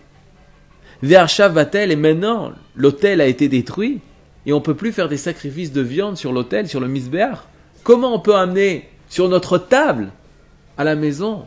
Vershav 1.03 1.53
Batel, 1.53 1.91
et 1.91 1.95
maintenant, 1.95 2.51
l'autel 2.75 3.21
a 3.21 3.25
été 3.25 3.49
détruit, 3.49 3.99
et 4.45 4.53
on 4.53 4.57
ne 4.57 4.63
peut 4.63 4.75
plus 4.75 4.91
faire 4.91 5.09
des 5.09 5.17
sacrifices 5.17 5.71
de 5.71 5.81
viande 5.81 6.17
sur 6.17 6.31
l'autel, 6.31 6.67
sur 6.67 6.79
le 6.79 6.87
misbéar. 6.87 7.47
Comment 7.83 8.15
on 8.15 8.19
peut 8.19 8.35
amener 8.35 8.89
sur 9.09 9.27
notre 9.27 9.57
table, 9.57 10.11
à 10.77 10.83
la 10.83 10.95
maison, 10.95 11.45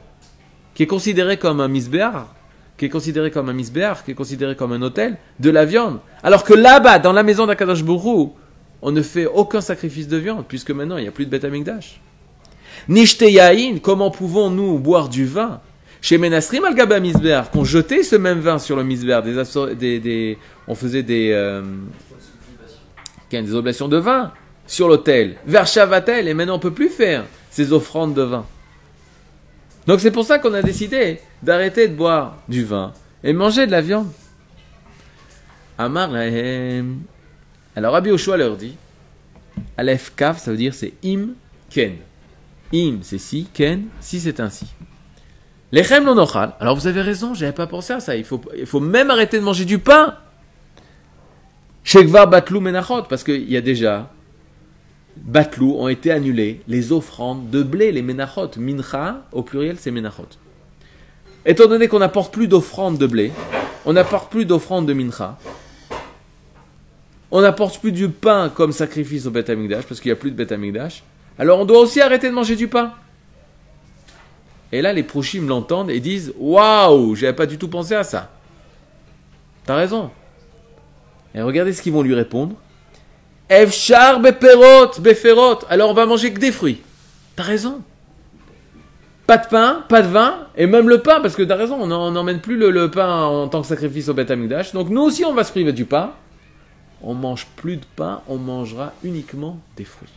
qui 0.74 0.82
est 0.82 0.86
considéré 0.86 1.36
comme 1.36 1.60
un 1.60 1.68
misbéar, 1.68 2.34
qui 2.76 2.86
est 2.86 2.88
considéré 2.88 3.30
comme 3.30 3.48
un 3.48 3.52
misbéar, 3.52 4.04
qui 4.04 4.10
est 4.10 4.14
considéré 4.14 4.56
comme 4.56 4.72
un 4.72 4.82
hôtel, 4.82 5.16
de 5.38 5.50
la 5.50 5.64
viande, 5.64 6.00
alors 6.22 6.44
que 6.44 6.54
là-bas, 6.54 6.98
dans 6.98 7.12
la 7.12 7.22
maison 7.22 7.46
d'Akadosh 7.46 7.84
Bourou, 7.84 8.34
on 8.82 8.90
ne 8.92 9.02
fait 9.02 9.26
aucun 9.26 9.60
sacrifice 9.60 10.08
de 10.08 10.16
viande, 10.16 10.44
puisque 10.46 10.70
maintenant 10.70 10.96
il 10.98 11.02
n'y 11.02 11.08
a 11.08 11.12
plus 11.12 11.24
de 11.24 11.30
bête 11.30 11.44
amigdash. 11.44 12.00
Nishte 12.88 13.24
comment 13.82 14.10
pouvons-nous 14.10 14.78
boire 14.78 15.08
du 15.08 15.24
vin 15.24 15.60
chez 16.02 16.18
Menastrim 16.18 16.64
al 16.64 16.74
Gaba 16.74 17.00
qu'on 17.50 17.64
jetait 17.64 18.02
ce 18.02 18.16
même 18.16 18.40
vin 18.40 18.58
sur 18.58 18.76
le 18.76 18.84
Misber, 18.84 19.20
des, 19.78 20.00
des, 20.00 20.38
on 20.68 20.74
faisait 20.74 21.02
des, 21.02 21.30
euh, 21.32 21.62
des 23.30 23.54
oblations 23.54 23.88
de 23.88 23.96
vin 23.96 24.32
sur 24.66 24.88
l'autel, 24.88 25.36
vers 25.46 25.66
Shavatel, 25.66 26.28
et 26.28 26.34
maintenant 26.34 26.56
on 26.56 26.58
peut 26.58 26.72
plus 26.72 26.90
faire 26.90 27.24
ces 27.50 27.72
offrandes 27.72 28.14
de 28.14 28.22
vin. 28.22 28.44
Donc 29.86 30.00
c'est 30.00 30.10
pour 30.10 30.24
ça 30.24 30.38
qu'on 30.38 30.54
a 30.54 30.62
décidé 30.62 31.20
d'arrêter 31.42 31.88
de 31.88 31.94
boire 31.94 32.38
du 32.48 32.64
vin 32.64 32.92
et 33.22 33.32
manger 33.32 33.66
de 33.66 33.70
la 33.70 33.80
viande. 33.80 34.10
Amar 35.76 36.10
Alors 37.76 37.92
Rabbi 37.92 38.10
Oshua 38.10 38.36
leur 38.36 38.56
dit, 38.56 38.76
Aleph 39.76 40.12
Kaf, 40.16 40.38
ça 40.38 40.50
veut 40.50 40.56
dire 40.56 40.74
c'est 40.74 40.94
im 41.04 41.30
ken. 41.68 41.96
Im 42.72 42.98
c'est 43.02 43.18
si, 43.18 43.46
ken, 43.52 43.84
si 44.00 44.20
c'est 44.20 44.40
ainsi. 44.40 44.66
Lechem 45.72 46.04
nochal. 46.04 46.54
Alors 46.60 46.76
vous 46.76 46.86
avez 46.86 47.02
raison, 47.02 47.34
j'avais 47.34 47.52
pas 47.52 47.66
pensé 47.66 47.92
à 47.92 48.00
ça. 48.00 48.16
Il 48.16 48.24
faut, 48.24 48.40
il 48.56 48.66
faut 48.66 48.80
même 48.80 49.10
arrêter 49.10 49.38
de 49.38 49.44
manger 49.44 49.64
du 49.64 49.78
pain. 49.78 50.14
Shekvar 51.82 52.28
Batlou 52.28 52.60
Menachot, 52.60 53.02
parce 53.02 53.24
qu'il 53.24 53.50
y 53.50 53.56
a 53.56 53.60
déjà, 53.60 54.10
Batlou 55.16 55.76
ont 55.78 55.88
été 55.88 56.10
annulés 56.10 56.60
les 56.68 56.92
offrandes 56.92 57.50
de 57.50 57.62
blé, 57.62 57.92
les 57.92 58.02
Menachot. 58.02 58.50
Mincha, 58.58 59.22
au 59.32 59.42
pluriel, 59.42 59.76
c'est 59.78 59.90
Menachot. 59.90 60.28
Étant 61.46 61.66
donné 61.66 61.88
qu'on 61.88 61.98
n'apporte 61.98 62.32
plus 62.32 62.48
d'offrandes 62.48 62.98
de 62.98 63.06
blé, 63.06 63.32
on 63.84 63.92
n'apporte 63.92 64.30
plus 64.30 64.46
d'offrandes 64.46 64.86
de 64.86 64.92
Mincha, 64.92 65.38
on 67.30 67.40
n'apporte 67.42 67.80
plus 67.80 67.92
du 67.92 68.08
pain 68.08 68.48
comme 68.48 68.72
sacrifice 68.72 69.26
au 69.26 69.30
Beth 69.30 69.50
parce 69.88 70.00
qu'il 70.00 70.08
n'y 70.10 70.12
a 70.12 70.16
plus 70.16 70.30
de 70.30 70.36
Beth 70.36 70.52
alors 71.38 71.58
on 71.58 71.64
doit 71.64 71.80
aussi 71.80 72.00
arrêter 72.00 72.28
de 72.28 72.34
manger 72.34 72.56
du 72.56 72.68
pain. 72.68 72.92
Et 74.72 74.82
là, 74.82 74.92
les 74.92 75.02
prochimes 75.02 75.48
l'entendent 75.48 75.90
et 75.90 76.00
disent 76.00 76.32
Waouh, 76.38 77.14
j'avais 77.14 77.32
pas 77.32 77.46
du 77.46 77.58
tout 77.58 77.68
pensé 77.68 77.94
à 77.94 78.04
ça. 78.04 78.30
T'as 79.64 79.76
raison. 79.76 80.10
Et 81.34 81.42
regardez 81.42 81.72
ce 81.72 81.82
qu'ils 81.82 81.92
vont 81.92 82.02
lui 82.02 82.14
répondre. 82.14 82.56
Efchar 83.50 84.20
beperot, 84.20 85.00
beferot. 85.00 85.58
Alors 85.68 85.90
on 85.90 85.94
va 85.94 86.06
manger 86.06 86.32
que 86.32 86.40
des 86.40 86.52
fruits. 86.52 86.80
T'as 87.36 87.42
raison. 87.42 87.82
Pas 89.26 89.38
de 89.38 89.46
pain, 89.48 89.84
pas 89.88 90.02
de 90.02 90.08
vin, 90.08 90.48
et 90.54 90.66
même 90.66 90.88
le 90.88 91.00
pain, 91.00 91.20
parce 91.20 91.34
que 91.34 91.42
t'as 91.42 91.56
raison, 91.56 91.76
on 91.80 92.10
n'emmène 92.10 92.40
plus 92.40 92.58
le, 92.58 92.90
pain 92.90 93.24
en 93.24 93.48
tant 93.48 93.62
que 93.62 93.66
sacrifice 93.66 94.08
au 94.08 94.14
Beth. 94.14 94.30
Donc 94.74 94.90
nous 94.90 95.00
aussi, 95.00 95.24
on 95.24 95.32
va 95.32 95.44
se 95.44 95.50
priver 95.50 95.72
du 95.72 95.86
pain. 95.86 96.12
On 97.02 97.14
mange 97.14 97.46
plus 97.56 97.76
de 97.76 97.84
pain, 97.96 98.20
on 98.28 98.36
mangera 98.36 98.92
uniquement 99.02 99.58
des 99.76 99.84
fruits. 99.84 100.10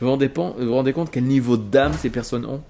Vous 0.00 0.06
vous 0.08 0.74
rendez, 0.74 0.92
compte 0.92 1.10
quel 1.10 1.24
niveau 1.24 1.56
d'âme 1.56 1.92
ces 1.94 2.10
personnes 2.10 2.44
ont? 2.44 2.62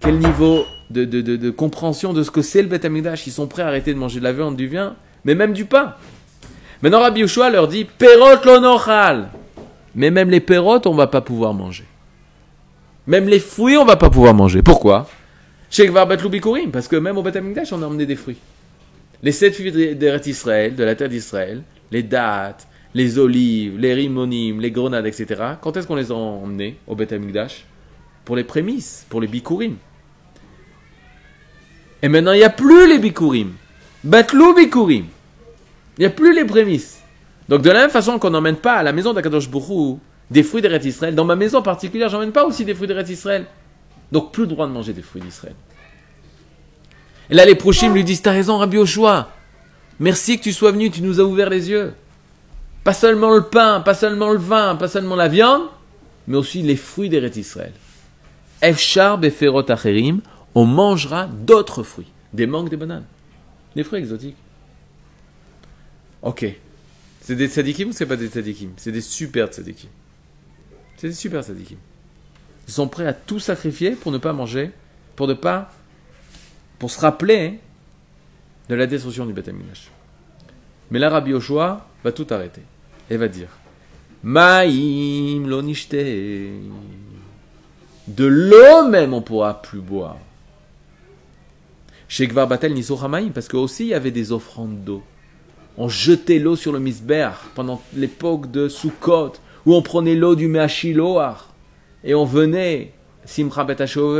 Quel 0.00 0.18
niveau 0.18 0.64
de, 0.90 1.50
compréhension 1.50 2.12
de 2.12 2.22
ce 2.22 2.30
que 2.30 2.42
c'est 2.42 2.62
le 2.62 2.68
Beth 2.68 2.86
Ils 3.26 3.32
sont 3.32 3.48
prêts 3.48 3.62
à 3.62 3.66
arrêter 3.66 3.94
de 3.94 3.98
manger 3.98 4.20
de 4.20 4.24
la 4.24 4.32
viande, 4.32 4.54
du 4.54 4.68
vin, 4.68 4.94
mais 5.24 5.34
même 5.34 5.54
du 5.54 5.64
pain. 5.64 5.94
Maintenant, 6.82 7.00
Rabbi 7.00 7.20
Yoshua 7.20 7.50
leur 7.50 7.68
dit 7.68 7.84
Perot 7.84 8.44
l'onochal. 8.44 9.30
Mais 9.94 10.10
même 10.10 10.30
les 10.30 10.40
pérotes, 10.40 10.86
on 10.86 10.94
va 10.94 11.08
pas 11.08 11.20
pouvoir 11.20 11.54
manger. 11.54 11.84
Même 13.06 13.28
les 13.28 13.40
fruits, 13.40 13.76
on 13.76 13.84
va 13.84 13.96
pas 13.96 14.10
pouvoir 14.10 14.34
manger. 14.34 14.62
Pourquoi? 14.62 15.08
Chez 15.70 15.90
Bikurim, 16.30 16.70
parce 16.70 16.88
que 16.88 16.96
même 16.96 17.18
au 17.18 17.22
Beth 17.22 17.36
Amikdash, 17.36 17.72
on 17.72 17.82
a 17.82 17.86
emmené 17.86 18.06
des 18.06 18.16
fruits. 18.16 18.38
Les 19.22 19.32
sept 19.32 19.54
fruits 19.54 19.72
d'Eretz 19.72 20.26
Israël, 20.26 20.74
de 20.74 20.84
la 20.84 20.94
terre 20.94 21.08
d'Israël, 21.08 21.62
les 21.90 22.02
dates, 22.02 22.68
les 22.94 23.18
olives, 23.18 23.78
les 23.78 23.94
rimonimes, 23.94 24.60
les 24.60 24.70
grenades, 24.70 25.06
etc. 25.06 25.26
Quand 25.60 25.76
est-ce 25.76 25.86
qu'on 25.86 25.96
les 25.96 26.10
a 26.10 26.14
emmenés 26.14 26.76
au 26.86 26.94
Beth 26.94 27.12
Amikdash 27.12 27.64
Pour 28.24 28.36
les 28.36 28.44
prémices, 28.44 29.04
pour 29.08 29.20
les 29.20 29.26
bikurim. 29.26 29.76
Et 32.02 32.08
maintenant, 32.08 32.32
il 32.32 32.38
n'y 32.38 32.44
a 32.44 32.50
plus 32.50 32.88
les 32.88 32.98
bikurim. 32.98 33.52
Batlou 34.04 34.54
bikurim. 34.54 35.06
Il 35.98 36.02
n'y 36.02 36.06
a 36.06 36.10
plus 36.10 36.34
les 36.34 36.44
prémices. 36.44 37.02
Donc 37.48 37.62
de 37.62 37.70
la 37.70 37.80
même 37.80 37.90
façon 37.90 38.18
qu'on 38.18 38.30
n'emmène 38.30 38.56
pas 38.56 38.74
à 38.74 38.82
la 38.82 38.92
maison 38.92 39.12
d'Akadosh 39.12 39.48
Bourou 39.48 39.98
des 40.30 40.42
fruits 40.42 40.62
d'Eretz 40.62 40.84
Israël, 40.84 41.14
dans 41.14 41.24
ma 41.24 41.36
maison 41.36 41.62
particulière, 41.62 42.08
j'emmène 42.08 42.32
pas 42.32 42.44
aussi 42.44 42.64
des 42.64 42.74
fruits 42.74 42.86
d'Eretz 42.86 43.08
Israël. 43.10 43.46
Donc 44.12 44.32
plus 44.32 44.46
droit 44.46 44.66
de 44.66 44.72
manger 44.72 44.92
des 44.92 45.02
fruits 45.02 45.22
d'Israël. 45.22 45.54
Et 47.30 47.34
là, 47.34 47.44
les 47.44 47.54
prochains 47.54 47.92
lui 47.92 48.04
disent, 48.04 48.22
t'as 48.22 48.32
raison, 48.32 48.58
Rabbi 48.58 48.78
Oshua. 48.78 49.30
Merci 50.00 50.38
que 50.38 50.44
tu 50.44 50.52
sois 50.52 50.70
venu, 50.70 50.90
tu 50.90 51.02
nous 51.02 51.20
as 51.20 51.24
ouvert 51.24 51.50
les 51.50 51.70
yeux. 51.70 51.92
Pas 52.84 52.92
seulement 52.92 53.34
le 53.34 53.42
pain, 53.42 53.80
pas 53.80 53.94
seulement 53.94 54.30
le 54.30 54.38
vin, 54.38 54.76
pas 54.76 54.88
seulement 54.88 55.16
la 55.16 55.28
viande, 55.28 55.62
mais 56.26 56.36
aussi 56.36 56.62
les 56.62 56.76
fruits 56.76 57.08
d'Eretz 57.08 57.36
Israël. 57.36 57.72
Efchar 58.62 59.18
beferot 59.18 59.70
acherim, 59.70 60.20
on 60.54 60.64
mangera 60.64 61.26
d'autres 61.26 61.82
fruits. 61.82 62.10
Des 62.32 62.46
mangues, 62.46 62.68
des 62.68 62.76
bananes. 62.76 63.04
Des 63.76 63.84
fruits 63.84 63.98
exotiques. 63.98 64.36
Ok. 66.22 66.46
C'est 67.20 67.36
des 67.36 67.48
tzadikim 67.48 67.88
ou 67.88 67.92
c'est 67.92 68.06
pas 68.06 68.16
des 68.16 68.28
tzadikim? 68.28 68.70
C'est 68.76 68.92
des 68.92 69.00
super 69.00 69.48
tzadikim. 69.48 69.90
C'est 70.96 71.08
des 71.08 71.14
super 71.14 71.42
tzadikim. 71.42 71.78
Ils 72.66 72.72
sont 72.72 72.88
prêts 72.88 73.06
à 73.06 73.12
tout 73.12 73.38
sacrifier 73.38 73.92
pour 73.92 74.12
ne 74.12 74.18
pas 74.18 74.32
manger, 74.32 74.70
pour 75.16 75.26
ne 75.26 75.34
pas, 75.34 75.70
pour 76.78 76.90
se 76.90 77.00
rappeler 77.00 77.60
de 78.68 78.74
la 78.74 78.86
destruction 78.86 79.26
du 79.26 79.32
Beth 79.32 79.50
Mais 80.90 80.98
là, 80.98 81.08
Rabbi 81.08 81.30
Yoshua 81.30 81.86
va 82.04 82.12
tout 82.12 82.26
arrêter 82.30 82.62
et 83.10 83.16
va 83.16 83.28
dire 83.28 83.48
Maïm 84.22 85.48
lonishte. 85.48 85.94
De 88.08 88.24
l'eau 88.24 88.88
même 88.88 89.14
on 89.14 89.22
pourra 89.22 89.62
plus 89.62 89.80
boire. 89.80 90.16
Chez 92.08 92.26
Gvar 92.26 92.48
Batel 92.48 92.74
Maïm, 93.08 93.32
parce 93.32 93.48
que 93.48 93.56
aussi 93.56 93.84
il 93.84 93.88
y 93.88 93.94
avait 93.94 94.10
des 94.10 94.32
offrandes 94.32 94.82
d'eau. 94.82 95.02
On 95.80 95.88
jetait 95.88 96.40
l'eau 96.40 96.56
sur 96.56 96.72
le 96.72 96.80
misber 96.80 97.30
pendant 97.54 97.80
l'époque 97.94 98.50
de 98.50 98.68
Sukkot, 98.68 99.34
où 99.64 99.74
on 99.74 99.80
prenait 99.80 100.16
l'eau 100.16 100.34
du 100.34 100.48
Meachiloar 100.48 101.54
et 102.02 102.16
on 102.16 102.24
venait 102.24 102.92
Simcha 103.24 103.64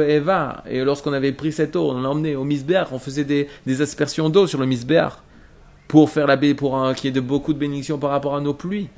Eva, 0.06 0.62
et 0.68 0.84
lorsqu'on 0.84 1.12
avait 1.12 1.32
pris 1.32 1.50
cette 1.50 1.74
eau, 1.74 1.90
on 1.90 2.00
l'emmenait 2.00 2.36
au 2.36 2.44
misber, 2.44 2.84
on 2.92 3.00
faisait 3.00 3.24
des, 3.24 3.48
aspersions 3.80 4.30
d'eau 4.30 4.46
sur 4.46 4.60
le 4.60 4.66
misber 4.66 5.08
pour 5.88 6.10
faire 6.10 6.28
la 6.28 6.36
pour 6.54 6.94
qu'il 6.94 7.06
y 7.06 7.08
ait 7.08 7.12
de 7.12 7.20
beaucoup 7.20 7.52
de 7.52 7.58
bénédictions 7.58 7.98
par 7.98 8.10
rapport 8.10 8.36
à 8.36 8.40
nos 8.40 8.54
pluies. 8.54 8.88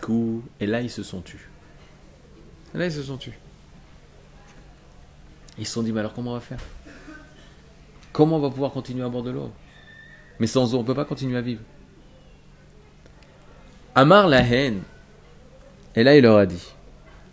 coup, 0.00 0.42
et 0.58 0.66
là 0.66 0.80
ils 0.80 0.90
se 0.90 1.02
sont 1.02 1.20
tus. 1.20 1.50
là 2.72 2.86
ils 2.86 2.92
se 2.92 3.02
sont 3.02 3.18
tus. 3.18 3.38
Ils 5.58 5.66
se 5.66 5.74
sont 5.74 5.82
dit, 5.82 5.92
mais 5.92 6.00
alors 6.00 6.14
comment 6.14 6.30
on 6.30 6.34
va 6.34 6.40
faire? 6.40 6.60
Comment 8.12 8.36
on 8.36 8.40
va 8.40 8.50
pouvoir 8.50 8.72
continuer 8.72 9.04
à 9.04 9.08
boire 9.08 9.22
de 9.22 9.30
l'eau 9.30 9.50
Mais 10.38 10.46
sans 10.46 10.74
eau, 10.74 10.78
on 10.78 10.82
ne 10.82 10.86
peut 10.86 10.94
pas 10.94 11.04
continuer 11.04 11.38
à 11.38 11.42
vivre. 11.42 11.62
Amar 13.94 14.28
la 14.28 14.40
haine. 14.40 14.82
Et 15.96 16.02
là, 16.02 16.16
il 16.16 16.22
leur 16.22 16.38
a 16.38 16.46
dit 16.46 16.72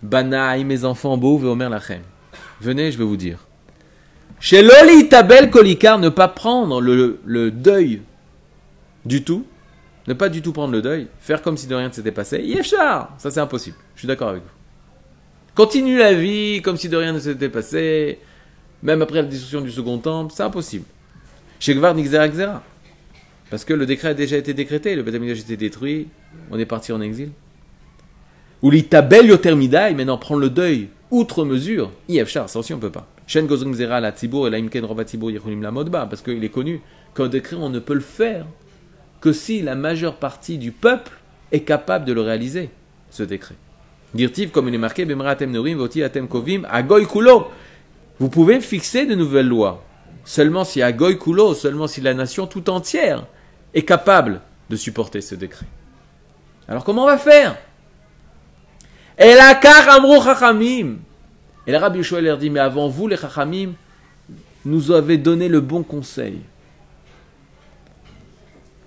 Banaï, 0.02 0.64
mes 0.64 0.84
enfants, 0.86 1.18
beau, 1.18 1.40
Omer 1.44 1.70
lachem. 1.70 2.02
Venez, 2.62 2.92
je 2.92 2.98
vais 2.98 3.04
vous 3.04 3.18
dire. 3.18 3.40
Chez 4.40 4.62
Loli 4.62 5.10
Tabel 5.10 5.50
Kolikar, 5.50 5.98
ne 6.00 6.10
pas 6.10 6.28
prendre 6.28 6.80
le, 6.80 7.20
le, 7.26 7.50
deuil 7.50 8.02
du 9.06 9.24
tout, 9.24 9.46
ne 10.08 10.14
pas 10.14 10.30
du 10.30 10.42
tout 10.42 10.54
prendre 10.54 10.74
le 10.74 10.82
deuil, 10.82 11.08
faire 11.20 11.42
comme 11.42 11.58
si 11.58 11.66
de 11.68 11.74
rien 11.74 11.88
ne 11.88 11.94
s'était 11.94 12.12
passé. 12.12 12.40
Yeshar 12.42 13.16
Ça, 13.18 13.32
c'est 13.32 13.40
impossible. 13.40 13.78
Je 13.96 14.02
suis 14.02 14.08
d'accord 14.08 14.30
avec 14.30 14.44
vous. 14.44 14.50
Continue 15.56 15.98
la 15.98 16.14
vie 16.14 16.62
comme 16.62 16.78
si 16.78 16.88
de 16.88 16.98
rien 16.98 17.14
ne 17.14 17.20
s'était 17.20 17.50
passé, 17.50 18.20
même 18.84 19.02
après 19.02 19.22
la 19.22 19.28
destruction 19.28 19.62
du 19.62 19.72
second 19.72 19.98
temple, 19.98 20.34
c'est 20.36 20.44
impossible. 20.44 20.86
Chez 21.60 21.74
Gvar 21.74 21.96
Nixera 21.96 22.64
Parce 23.50 23.66
que 23.66 23.74
le 23.74 23.86
décret 23.86 24.10
a 24.10 24.14
déjà 24.14 24.38
été 24.38 24.54
décrété, 24.54 24.96
le 24.96 25.04
Beth 25.04 25.16
a 25.16 25.26
été 25.26 25.58
détruit, 25.58 26.08
on 26.52 26.60
est 26.60 26.66
parti 26.66 26.92
en 26.92 27.02
exil. 27.02 27.32
Ou 28.62 28.72
l'itabel 28.72 29.28
yotermidai, 29.28 29.94
maintenant 29.94 30.18
prendre 30.18 30.42
le 30.42 30.50
deuil 30.50 30.90
outre 31.10 31.46
mesure, 31.46 31.92
Yefchar, 32.10 32.50
ça 32.50 32.60
aussi 32.60 32.74
on 32.74 32.80
peut 32.80 32.92
pas. 32.92 33.08
Shen 33.28 33.48
Gozrim 33.48 33.74
Zera 33.74 34.00
la 34.00 34.12
Tzibour 34.12 34.48
et 34.48 34.50
la 34.50 34.58
Imken 34.58 34.84
Rova 34.86 35.04
Tzibour 35.04 35.32
Yechulim 35.32 35.62
la 35.62 35.72
Modba, 35.72 36.06
parce 36.06 36.22
qu'il 36.22 36.44
est 36.44 36.50
connu 36.50 36.82
qu'un 37.16 37.28
décret 37.28 37.56
on 37.56 37.70
ne 37.70 37.80
peut 37.80 37.94
le 37.94 38.00
faire 38.02 38.46
que 39.22 39.32
si 39.32 39.62
la 39.62 39.76
majeure 39.76 40.16
partie 40.16 40.58
du 40.58 40.72
peuple 40.72 41.12
est 41.52 41.62
capable 41.62 42.06
de 42.06 42.14
le 42.14 42.22
réaliser, 42.22 42.70
ce 43.10 43.24
décret. 43.24 43.56
Dirtiv, 44.14 44.52
comme 44.52 44.68
il 44.70 44.76
est 44.76 44.80
marqué, 44.80 45.06
Bemratem 45.06 45.52
Norim, 45.52 45.78
Voti 45.78 46.04
Atem 46.04 46.28
Kovim, 46.28 46.66
Agoy 46.70 47.06
Kulo. 47.06 47.48
Vous 48.20 48.30
pouvez 48.30 48.60
fixer 48.62 49.06
de 49.06 49.16
nouvelles 49.16 49.48
lois. 49.48 49.84
Seulement 50.26 50.64
si 50.64 50.82
Agoy 50.82 51.18
Kulo, 51.18 51.54
seulement 51.54 51.88
si 51.88 52.02
la 52.02 52.14
nation 52.14 52.48
tout 52.48 52.70
entière 52.70 53.26
est 53.74 53.84
capable 53.84 54.42
de 54.70 54.76
supporter 54.76 55.22
ce 55.22 55.36
décret. 55.36 55.68
Alors 56.68 56.84
comment 56.84 57.04
on 57.04 57.08
va 57.08 57.18
faire? 57.18 57.56
Et 59.18 59.34
la 59.34 59.60
Amrou 59.94 60.22
Chachamim. 60.22 60.98
Et 61.66 61.72
le 61.72 61.78
Rabbi 61.78 62.00
Yeshua 62.00 62.22
leur 62.22 62.38
dit, 62.38 62.50
mais 62.50 62.60
avant 62.60 62.88
vous, 62.88 63.08
les 63.08 63.18
Chachamim, 63.18 63.74
nous 64.66 64.92
avez 64.92 65.18
donné 65.18 65.48
le 65.48 65.62
bon 65.62 65.84
conseil. 65.84 66.42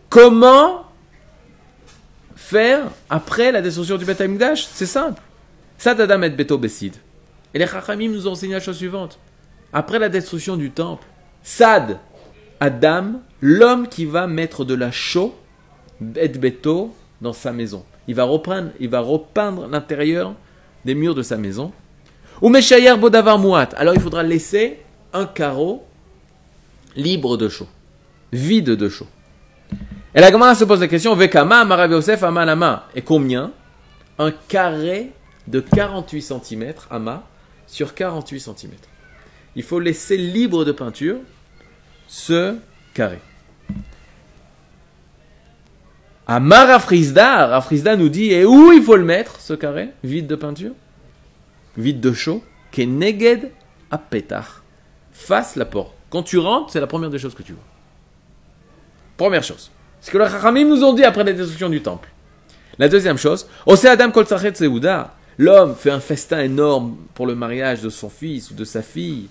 Comment 0.08 0.84
faire 2.36 2.90
après 3.08 3.52
la 3.52 3.62
destruction 3.62 3.96
du 3.96 4.04
Beth 4.04 4.22
C'est 4.56 4.86
simple. 4.86 5.22
Sad 5.78 6.00
Adam 6.00 6.22
et 6.22 6.30
Beto 6.30 6.58
Bessid. 6.58 6.96
Et 7.54 7.58
les 7.58 7.66
Chachamim 7.66 8.10
nous 8.10 8.26
enseigné 8.26 8.54
la 8.54 8.60
chose 8.60 8.76
suivante. 8.76 9.18
Après 9.72 9.98
la 9.98 10.08
destruction 10.08 10.56
du 10.56 10.70
temple, 10.70 11.06
Sad, 11.42 11.98
Adam, 12.60 13.20
l'homme 13.40 13.88
qui 13.88 14.04
va 14.04 14.26
mettre 14.26 14.64
de 14.64 14.74
la 14.74 14.90
chaux, 14.90 15.34
et 16.16 16.28
Beto, 16.28 16.94
dans 17.20 17.32
sa 17.32 17.52
maison. 17.52 17.84
Il 18.08 18.14
va 18.14 18.24
reprendre, 18.24 18.70
il 18.80 18.88
va 18.88 19.00
repeindre 19.00 19.66
l'intérieur 19.68 20.34
des 20.84 20.94
murs 20.94 21.14
de 21.14 21.22
sa 21.22 21.36
maison. 21.36 21.72
Ou 22.40 22.48
Meshayer 22.48 22.96
Bodavar 22.96 23.38
Mouat. 23.38 23.68
Alors 23.76 23.94
il 23.94 24.00
faudra 24.00 24.22
laisser 24.22 24.80
un 25.12 25.26
carreau 25.26 25.84
libre 26.96 27.36
de 27.36 27.48
chaux, 27.48 27.68
vide 28.32 28.70
de 28.70 28.88
chaux. 28.88 29.06
Et 30.14 30.20
la 30.20 30.30
Gemara 30.30 30.54
se 30.54 30.64
pose 30.64 30.80
la 30.80 30.88
question, 30.88 31.14
Vekama, 31.14 31.64
Marav 31.64 31.90
Yosef, 31.92 32.22
Amalama. 32.22 32.88
Et 32.94 33.02
combien? 33.02 33.52
Un 34.18 34.32
carré 34.32 35.12
de 35.46 35.60
48 35.60 36.22
cm, 36.22 36.74
Ama, 36.90 37.24
sur 37.70 37.94
48 37.94 38.40
cm. 38.40 38.72
Il 39.54 39.62
faut 39.62 39.80
laisser 39.80 40.16
libre 40.16 40.64
de 40.64 40.72
peinture 40.72 41.16
ce 42.08 42.56
carré. 42.94 43.20
Amar 46.26 46.70
Afrizda, 46.70 47.56
Afrizda 47.56 47.96
nous 47.96 48.08
dit 48.08 48.32
et 48.32 48.44
où 48.44 48.72
il 48.72 48.82
faut 48.82 48.96
le 48.96 49.04
mettre 49.04 49.40
ce 49.40 49.54
carré? 49.54 49.90
Vide 50.04 50.26
de 50.26 50.34
peinture, 50.34 50.72
vide 51.76 52.00
de 52.00 52.12
chaud, 52.12 52.42
que 52.72 52.82
neged 52.82 53.50
à 53.90 53.98
pétard, 53.98 54.62
face 55.12 55.56
la 55.56 55.64
porte. 55.64 55.94
Quand 56.08 56.22
tu 56.22 56.38
rentres, 56.38 56.72
c'est 56.72 56.80
la 56.80 56.86
première 56.86 57.10
des 57.10 57.18
choses 57.18 57.34
que 57.34 57.42
tu 57.42 57.52
vois. 57.52 57.62
Première 59.16 59.42
chose, 59.44 59.70
ce 60.00 60.10
que 60.10 60.18
les 60.18 60.24
Rachamim 60.24 60.64
nous 60.64 60.82
ont 60.82 60.92
dit 60.92 61.04
après 61.04 61.24
la 61.24 61.32
destruction 61.32 61.68
du 61.68 61.82
temple. 61.82 62.08
La 62.78 62.88
deuxième 62.88 63.18
chose, 63.18 63.48
Ose 63.66 63.84
Adam 63.84 64.10
Kol 64.10 64.26
Sechem 64.26 64.54
l'homme 65.40 65.74
fait 65.74 65.90
un 65.90 66.00
festin 66.00 66.40
énorme 66.40 66.96
pour 67.14 67.26
le 67.26 67.34
mariage 67.34 67.80
de 67.80 67.88
son 67.88 68.10
fils 68.10 68.50
ou 68.50 68.54
de 68.54 68.64
sa 68.64 68.82
fille. 68.82 69.28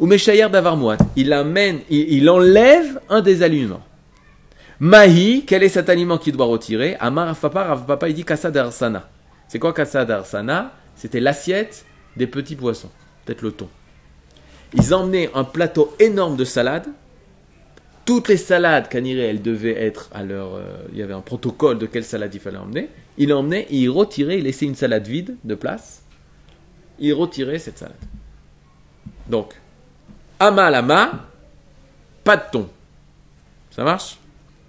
Ou 0.00 0.06
Meshayer 0.06 0.48
Davarmoat, 0.48 0.96
il 1.14 1.32
amène, 1.32 1.80
il, 1.88 2.28
enlève 2.28 3.00
un 3.08 3.20
des 3.20 3.44
aliments. 3.44 3.82
Mahi, 4.80 5.44
quel 5.46 5.62
est 5.62 5.68
cet 5.68 5.88
aliment 5.88 6.18
qu'il 6.18 6.36
doit 6.36 6.46
retirer? 6.46 6.96
Amar 6.98 7.36
il 8.08 8.14
dit 8.14 8.24
Kassa 8.24 8.50
Darsana. 8.50 9.08
C'est 9.46 9.60
quoi 9.60 9.72
Kassa 9.72 10.04
Darsana? 10.04 10.72
C'était 10.96 11.20
l'assiette 11.20 11.84
des 12.16 12.26
petits 12.26 12.56
poissons, 12.56 12.90
peut-être 13.24 13.42
le 13.42 13.52
thon. 13.52 13.68
Ils 14.74 14.92
emmenaient 14.92 15.30
un 15.34 15.44
plateau 15.44 15.94
énorme 16.00 16.36
de 16.36 16.44
salade 16.44 16.86
toutes 18.10 18.26
les 18.26 18.38
salades 18.38 18.88
qu'Aniré, 18.88 19.20
elles 19.20 19.40
devaient 19.40 19.80
être 19.80 20.08
à 20.12 20.24
leur. 20.24 20.56
Euh, 20.56 20.64
il 20.90 20.98
y 20.98 21.02
avait 21.02 21.14
un 21.14 21.20
protocole 21.20 21.78
de 21.78 21.86
quelle 21.86 22.02
salade 22.02 22.34
il 22.34 22.40
fallait 22.40 22.56
emmener. 22.56 22.88
Il 23.18 23.32
emmenait, 23.32 23.68
il 23.70 23.88
retirait, 23.88 24.38
il 24.38 24.42
laissait 24.42 24.66
une 24.66 24.74
salade 24.74 25.06
vide 25.06 25.36
de 25.44 25.54
place. 25.54 26.02
Il 26.98 27.14
retirait 27.14 27.60
cette 27.60 27.78
salade. 27.78 27.94
Donc, 29.28 29.54
ama 30.40 30.70
lama, 30.70 31.28
pas 32.24 32.36
de 32.36 32.42
thon. 32.50 32.68
Ça 33.70 33.84
marche? 33.84 34.18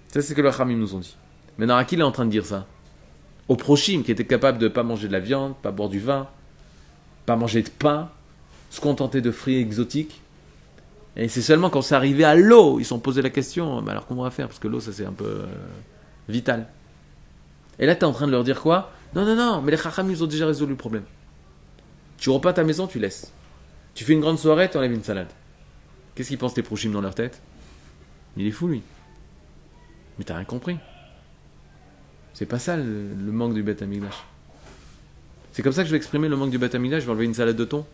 C'est 0.06 0.22
ce 0.22 0.34
que 0.34 0.40
le 0.40 0.52
Khamim 0.52 0.76
nous 0.76 0.94
ont 0.94 1.00
dit. 1.00 1.16
Maintenant, 1.58 1.78
à 1.78 1.84
qui 1.84 1.96
il 1.96 2.00
est 2.00 2.04
en 2.04 2.12
train 2.12 2.26
de 2.26 2.30
dire 2.30 2.46
ça 2.46 2.68
Au 3.48 3.56
Prochim, 3.56 4.04
qui 4.04 4.12
était 4.12 4.24
capable 4.24 4.58
de 4.58 4.66
ne 4.66 4.72
pas 4.72 4.84
manger 4.84 5.08
de 5.08 5.12
la 5.12 5.18
viande, 5.18 5.56
pas 5.56 5.72
boire 5.72 5.88
du 5.88 5.98
vin, 5.98 6.28
pas 7.26 7.34
manger 7.34 7.62
de 7.62 7.70
pain, 7.70 8.08
se 8.70 8.80
contenter 8.80 9.20
de 9.20 9.32
fruits 9.32 9.58
exotiques. 9.58 10.21
Et 11.16 11.28
c'est 11.28 11.42
seulement 11.42 11.68
quand 11.68 11.82
c'est 11.82 11.94
arrivé 11.94 12.24
à 12.24 12.34
l'eau, 12.34 12.78
ils 12.78 12.84
se 12.84 12.90
sont 12.90 12.98
posé 12.98 13.20
la 13.20 13.30
question, 13.30 13.86
alors 13.86 14.06
comment 14.06 14.22
on 14.22 14.24
va 14.24 14.30
faire? 14.30 14.48
Parce 14.48 14.58
que 14.58 14.68
l'eau, 14.68 14.80
ça 14.80 14.92
c'est 14.92 15.04
un 15.04 15.12
peu 15.12 15.24
euh, 15.24 15.46
vital. 16.28 16.68
Et 17.78 17.86
là, 17.86 17.94
tu 17.94 18.02
es 18.02 18.04
en 18.04 18.12
train 18.12 18.26
de 18.26 18.32
leur 18.32 18.44
dire 18.44 18.60
quoi? 18.60 18.92
Non, 19.14 19.24
non, 19.26 19.36
non, 19.36 19.60
mais 19.60 19.72
les 19.72 19.76
chacham, 19.76 20.10
ils 20.10 20.22
ont 20.24 20.26
déjà 20.26 20.46
résolu 20.46 20.70
le 20.70 20.76
problème. 20.76 21.04
Tu 22.16 22.30
repars 22.30 22.50
à 22.50 22.54
ta 22.54 22.64
maison, 22.64 22.86
tu 22.86 22.98
laisses. 22.98 23.32
Tu 23.94 24.04
fais 24.04 24.14
une 24.14 24.20
grande 24.20 24.38
soirée, 24.38 24.70
tu 24.70 24.78
enlèves 24.78 24.92
une 24.92 25.02
salade. 25.02 25.28
Qu'est-ce 26.14 26.28
qu'ils 26.28 26.38
pensent 26.38 26.56
les 26.56 26.62
prochimes 26.62 26.92
dans 26.92 27.00
leur 27.00 27.14
tête? 27.14 27.40
Il 28.36 28.46
est 28.46 28.50
fou, 28.50 28.68
lui. 28.68 28.82
Mais 30.18 30.24
t'as 30.24 30.36
rien 30.36 30.44
compris. 30.44 30.78
C'est 32.32 32.46
pas 32.46 32.58
ça 32.58 32.76
le, 32.76 32.84
manque 33.32 33.54
du 33.54 33.64
amigdash. 33.82 34.24
C'est 35.52 35.62
comme 35.62 35.72
ça 35.72 35.82
que 35.82 35.88
je 35.88 35.92
vais 35.92 35.98
exprimer 35.98 36.28
le 36.28 36.36
manque 36.36 36.50
du 36.50 36.64
amigdash, 36.64 37.00
je 37.00 37.06
vais 37.06 37.12
enlever 37.12 37.26
une 37.26 37.34
salade 37.34 37.56
de 37.56 37.64
thon. 37.64 37.84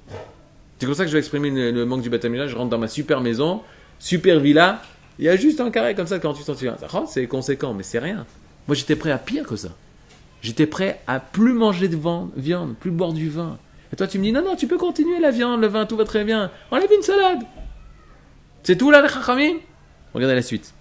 C'est 0.79 0.87
comme 0.87 0.95
ça 0.95 1.05
que 1.05 1.09
je 1.09 1.15
vais 1.15 1.19
exprimer 1.19 1.51
le, 1.51 1.85
manque 1.85 2.03
du 2.03 2.11
bâtiment. 2.11 2.47
Je 2.47 2.55
rentre 2.55 2.71
dans 2.71 2.79
ma 2.79 2.89
super 2.89 3.21
maison, 3.21 3.63
super 3.99 4.39
villa. 4.39 4.83
Il 5.19 5.25
y 5.25 5.29
a 5.29 5.37
juste 5.37 5.61
un 5.61 5.71
carré 5.71 5.95
comme 5.95 6.07
ça 6.07 6.21
quand 6.21 6.35
tu 6.35 6.45
t'en 6.45 6.55
souviens. 6.55 6.77
c'est 7.09 7.27
conséquent, 7.27 7.75
mais 7.75 7.83
c'est 7.83 7.99
rien. 7.99 8.25
Moi, 8.69 8.75
j'étais 8.75 8.95
prêt 8.95 9.11
à 9.11 9.19
pire 9.19 9.45
que 9.45 9.57
ça. 9.57 9.71
J'étais 10.41 10.67
prêt 10.67 11.01
à 11.09 11.19
plus 11.19 11.53
manger 11.53 11.89
de 11.89 11.99
viande, 12.37 12.77
plus 12.77 12.93
boire 12.93 13.13
du 13.13 13.29
vin. 13.29 13.59
Et 13.93 13.97
toi, 13.97 14.07
tu 14.07 14.19
me 14.19 14.25
dis, 14.25 14.33
non, 14.33 14.45
non, 14.45 14.55
tu 14.55 14.69
peux 14.69 14.79
continuer 14.79 15.19
la 15.19 15.31
viande, 15.31 15.61
le 15.61 15.67
vin, 15.67 15.87
tout 15.87 15.97
va 15.97 16.05
très 16.05 16.25
bien. 16.25 16.51
Enlève 16.71 16.91
une 16.95 17.03
salade. 17.03 17.41
C'est 18.63 18.77
tout 18.77 18.91
là, 18.91 19.03
les 19.03 19.09
chachamim? 19.09 19.57
Regardez 20.15 20.35
la 20.35 20.43
suite. 20.43 20.75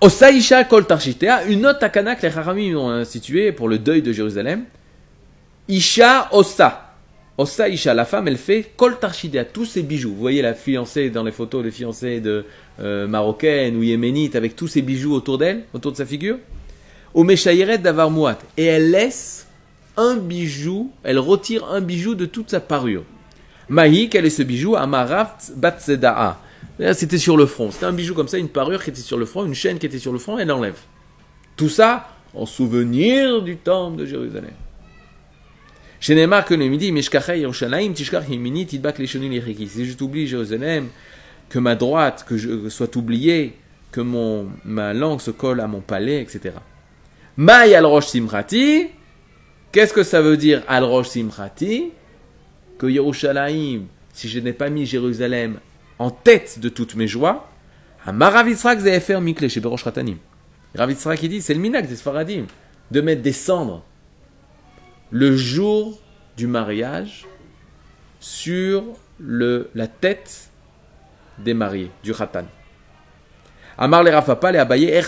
Osaïcha 0.00 0.64
kol 0.64 0.86
tarchitea, 0.86 1.44
une 1.44 1.66
autre 1.66 1.80
takana 1.80 2.16
que 2.16 2.26
les 2.26 2.34
Haramim 2.34 2.74
ont 2.74 2.88
instituée 2.88 3.52
pour 3.52 3.68
le 3.68 3.78
deuil 3.78 4.00
de 4.00 4.12
Jérusalem. 4.12 4.64
Isha 5.68 6.28
osa. 6.32 6.94
Osa 7.36 7.68
Isha, 7.68 7.92
la 7.92 8.06
femme, 8.06 8.26
elle 8.26 8.38
fait 8.38 8.72
kol 8.76 8.98
tarchitea, 8.98 9.44
tous 9.44 9.66
ses 9.66 9.82
bijoux. 9.82 10.10
Vous 10.10 10.20
voyez 10.20 10.40
la 10.40 10.54
fiancée 10.54 11.10
dans 11.10 11.22
les 11.22 11.32
photos, 11.32 11.62
les 11.62 11.70
fiancées 11.70 12.20
de 12.20 12.46
euh, 12.80 13.06
marocaines 13.06 13.76
ou 13.76 13.82
yéménites 13.82 14.36
avec 14.36 14.56
tous 14.56 14.68
ses 14.68 14.80
bijoux 14.80 15.12
autour 15.14 15.36
d'elle, 15.36 15.64
autour 15.74 15.92
de 15.92 15.98
sa 15.98 16.06
figure. 16.06 16.38
Au 17.12 17.24
davar 17.24 18.10
muat. 18.10 18.38
Et 18.56 18.64
elle 18.64 18.90
laisse 18.90 19.48
un 19.98 20.16
bijou, 20.16 20.90
elle 21.02 21.18
retire 21.18 21.64
un 21.70 21.82
bijou 21.82 22.14
de 22.14 22.24
toute 22.24 22.50
sa 22.50 22.60
parure. 22.60 23.04
Mahi, 23.68 24.08
quel 24.08 24.24
est 24.24 24.30
ce 24.30 24.42
bijou 24.42 24.76
Amaraft 24.76 25.52
batseda'a. 25.56 26.40
C'était 26.94 27.18
sur 27.18 27.36
le 27.36 27.46
front. 27.46 27.70
C'était 27.70 27.86
un 27.86 27.92
bijou 27.92 28.14
comme 28.14 28.28
ça, 28.28 28.38
une 28.38 28.48
parure 28.48 28.82
qui 28.82 28.90
était 28.90 29.00
sur 29.00 29.18
le 29.18 29.26
front, 29.26 29.44
une 29.44 29.54
chaîne 29.54 29.78
qui 29.78 29.86
était 29.86 29.98
sur 29.98 30.12
le 30.12 30.18
front, 30.18 30.38
elle 30.38 30.48
l'enlève. 30.48 30.78
Tout 31.56 31.68
ça 31.68 32.08
en 32.34 32.46
souvenir 32.46 33.42
du 33.42 33.56
temple 33.56 33.98
de 33.98 34.06
Jérusalem. 34.06 34.52
Chez 36.00 36.14
Neymar 36.14 36.46
que 36.46 36.54
le 36.54 36.66
midi, 36.68 36.90
Si 39.68 39.86
je 39.86 39.96
t'oublie 39.96 40.26
Jérusalem, 40.26 40.88
que 41.50 41.58
ma 41.58 41.74
droite, 41.74 42.24
que 42.26 42.38
je 42.38 42.68
sois 42.70 42.96
oublié, 42.96 43.56
que 43.92 44.00
mon, 44.00 44.48
ma 44.64 44.94
langue 44.94 45.20
se 45.20 45.30
colle 45.30 45.60
à 45.60 45.66
mon 45.66 45.80
palais, 45.80 46.22
etc. 46.22 46.54
Maï 47.36 47.74
al 47.74 47.86
qu'est-ce 49.72 49.92
que 49.92 50.02
ça 50.02 50.22
veut 50.22 50.38
dire 50.38 50.62
al 50.68 50.84
rosh 50.84 51.08
simrati? 51.08 51.90
Que 52.78 52.86
Yerushalayim, 52.86 53.82
si 54.14 54.28
je 54.28 54.40
n'ai 54.40 54.54
pas 54.54 54.70
mis 54.70 54.86
Jérusalem 54.86 55.58
en 56.00 56.10
tête 56.10 56.58
de 56.58 56.70
toutes 56.70 56.94
mes 56.96 57.06
joies, 57.06 57.46
à 58.06 58.10
Maravitzrak 58.10 58.80
faire 58.80 59.20
Mikle 59.20 59.48
chez 59.48 59.60
Berosh 59.60 59.82
Ratanim. 59.82 60.16
Ravitzrak, 60.74 61.22
il 61.22 61.28
dit, 61.28 61.42
c'est 61.42 61.52
le 61.52 61.60
minak 61.60 61.86
des 61.86 61.96
Sfaradim, 61.96 62.46
de 62.90 63.00
mettre 63.02 63.20
des 63.20 63.34
cendres 63.34 63.84
le 65.10 65.36
jour 65.36 66.00
du 66.38 66.46
mariage 66.46 67.26
sur 68.18 68.84
le, 69.18 69.68
la 69.74 69.88
tête 69.88 70.48
des 71.38 71.52
mariés, 71.52 71.90
du 72.02 72.12
Ratan. 72.12 72.46
Amar 73.76 74.02
le 74.02 74.10
Rafapa, 74.10 74.52
les 74.52 74.58
Abaye, 74.58 75.02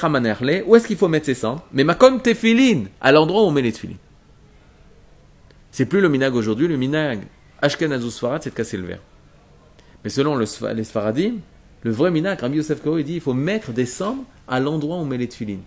où 0.66 0.76
est-ce 0.76 0.86
qu'il 0.86 0.98
faut 0.98 1.08
mettre 1.08 1.26
ces 1.26 1.34
cendres? 1.34 1.64
Mais 1.72 1.84
Makom 1.84 2.20
Tefilin, 2.20 2.84
à 3.00 3.12
l'endroit 3.12 3.44
où 3.44 3.46
on 3.46 3.50
met 3.50 3.62
les 3.62 3.72
tefilin. 3.72 3.96
C'est 5.70 5.86
plus 5.86 6.02
le 6.02 6.10
minag 6.10 6.34
aujourd'hui, 6.34 6.68
le 6.68 6.76
minag 6.76 7.20
Ashkenazou 7.62 8.10
Sfarad, 8.10 8.42
c'est 8.42 8.50
de 8.50 8.54
casser 8.54 8.76
le 8.76 8.84
verre. 8.84 9.00
Mais 10.04 10.10
selon 10.10 10.34
le, 10.34 10.46
les 10.74 10.84
Sfaradim, 10.84 11.34
le 11.82 11.90
vrai 11.90 12.10
minag, 12.10 12.40
Rabbi 12.40 12.56
Yosef 12.56 12.82
Karo, 12.82 12.98
il 12.98 13.04
dit 13.04 13.14
il 13.14 13.20
faut 13.20 13.34
mettre 13.34 13.72
des 13.72 13.86
cendres 13.86 14.24
à 14.48 14.60
l'endroit 14.60 14.96
où 14.96 15.00
on 15.00 15.04
met 15.04 15.18
les 15.18 15.28
tefilines. 15.28 15.62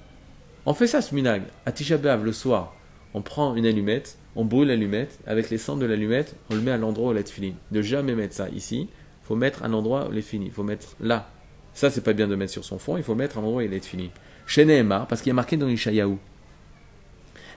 On 0.66 0.74
fait 0.74 0.88
ça, 0.88 1.02
ce 1.02 1.14
minag. 1.14 1.44
À 1.66 1.72
Tisha 1.72 1.98
le 1.98 2.32
soir, 2.32 2.76
on 3.14 3.22
prend 3.22 3.56
une 3.56 3.66
allumette, 3.66 4.18
on 4.36 4.46
brûle 4.46 4.68
l'allumette, 4.68 5.20
avec 5.28 5.50
les 5.50 5.58
cendres 5.58 5.82
de 5.82 5.86
l'allumette, 5.86 6.36
on 6.50 6.56
le 6.56 6.62
met 6.62 6.72
à 6.72 6.78
l'endroit 6.78 7.12
où 7.12 7.14
la 7.14 7.24
tefilines. 7.24 7.56
Ne 7.72 7.82
jamais 7.82 8.16
mettre 8.16 8.34
ça 8.34 8.50
ici, 8.50 8.90
il 9.26 9.28
faut 9.28 9.36
mettre 9.36 9.64
à 9.64 9.68
l'endroit 9.68 10.08
où 10.08 10.12
les 10.12 10.22
finis, 10.22 10.48
il 10.48 10.52
faut 10.52 10.64
mettre 10.64 10.96
là. 11.00 11.30
Ça, 11.74 11.90
c'est 11.90 12.02
pas 12.02 12.14
bien 12.14 12.28
de 12.28 12.36
mettre 12.36 12.52
sur 12.52 12.64
son 12.64 12.78
fond, 12.78 12.96
il 12.96 13.04
faut 13.04 13.16
mettre 13.16 13.38
à 13.38 13.42
l'endroit 13.42 13.64
où 13.64 13.66
il 13.66 13.74
est 13.74 13.84
fini. 13.84 14.12
Chez 14.46 14.66
Nehemar, 14.66 15.08
parce 15.08 15.22
qu'il 15.22 15.32
a 15.32 15.34
marqué 15.34 15.58
dans 15.58 15.66
l'Ishayahu, 15.66 16.18